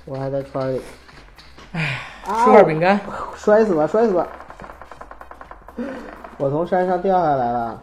[0.05, 0.83] 我还在圈里，
[1.73, 3.01] 哎吃块饼干。
[3.37, 4.27] 摔死吧，摔死吧！
[6.37, 7.83] 我从山上掉下来了，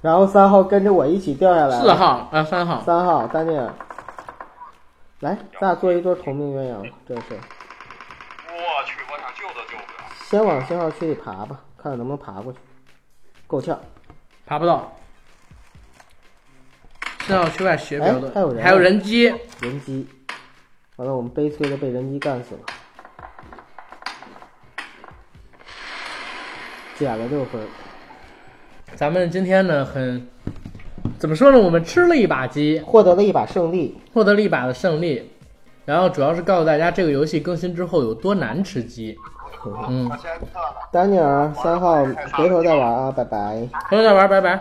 [0.00, 1.80] 然后三号跟着我一起掉下来了。
[1.80, 2.82] 四号啊，三号。
[2.84, 3.72] 三号，丹尼尔，
[5.20, 7.22] 来，咱俩做一对同命鸳鸯，这是。
[8.48, 10.08] 我去，我想救都救不了。
[10.28, 12.58] 先往信号区里爬吧，看看能不能爬过去。
[13.46, 13.78] 够呛，
[14.44, 14.92] 爬不到。
[17.24, 19.32] 信号区外血比较多，哎还有人还有人机。
[19.60, 20.04] 人机。
[20.96, 22.60] 完了，我们悲催的被人机干死了，
[26.98, 27.60] 减了六分。
[28.96, 30.26] 咱们今天呢，很
[31.20, 31.58] 怎么说呢？
[31.58, 34.00] 我们吃了一把鸡，获得了一把胜利。
[34.12, 35.30] 获得了一把的胜利。
[35.84, 39.16] 然后主要是告诉大家，这个游戏更新之后有多难吃鸡。
[39.88, 40.88] 嗯，我先撤了。
[40.92, 42.04] 丹尼尔三号，
[42.34, 43.68] 回头再玩啊，拜拜。
[43.88, 44.56] 回头再玩，拜拜，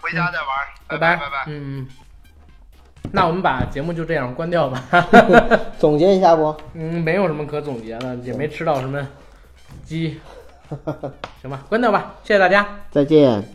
[0.00, 0.48] 回家再玩，
[0.88, 1.44] 拜拜拜拜。
[1.46, 1.88] 嗯嗯。
[3.12, 4.82] 那我们把节目就这样关掉吧。
[5.78, 6.54] 总结一下不？
[6.74, 9.06] 嗯，没有什么可总结的，也没吃到什么
[9.84, 10.20] 鸡。
[11.40, 12.66] 行吧，关掉吧，谢谢大家。
[12.90, 13.46] 再见。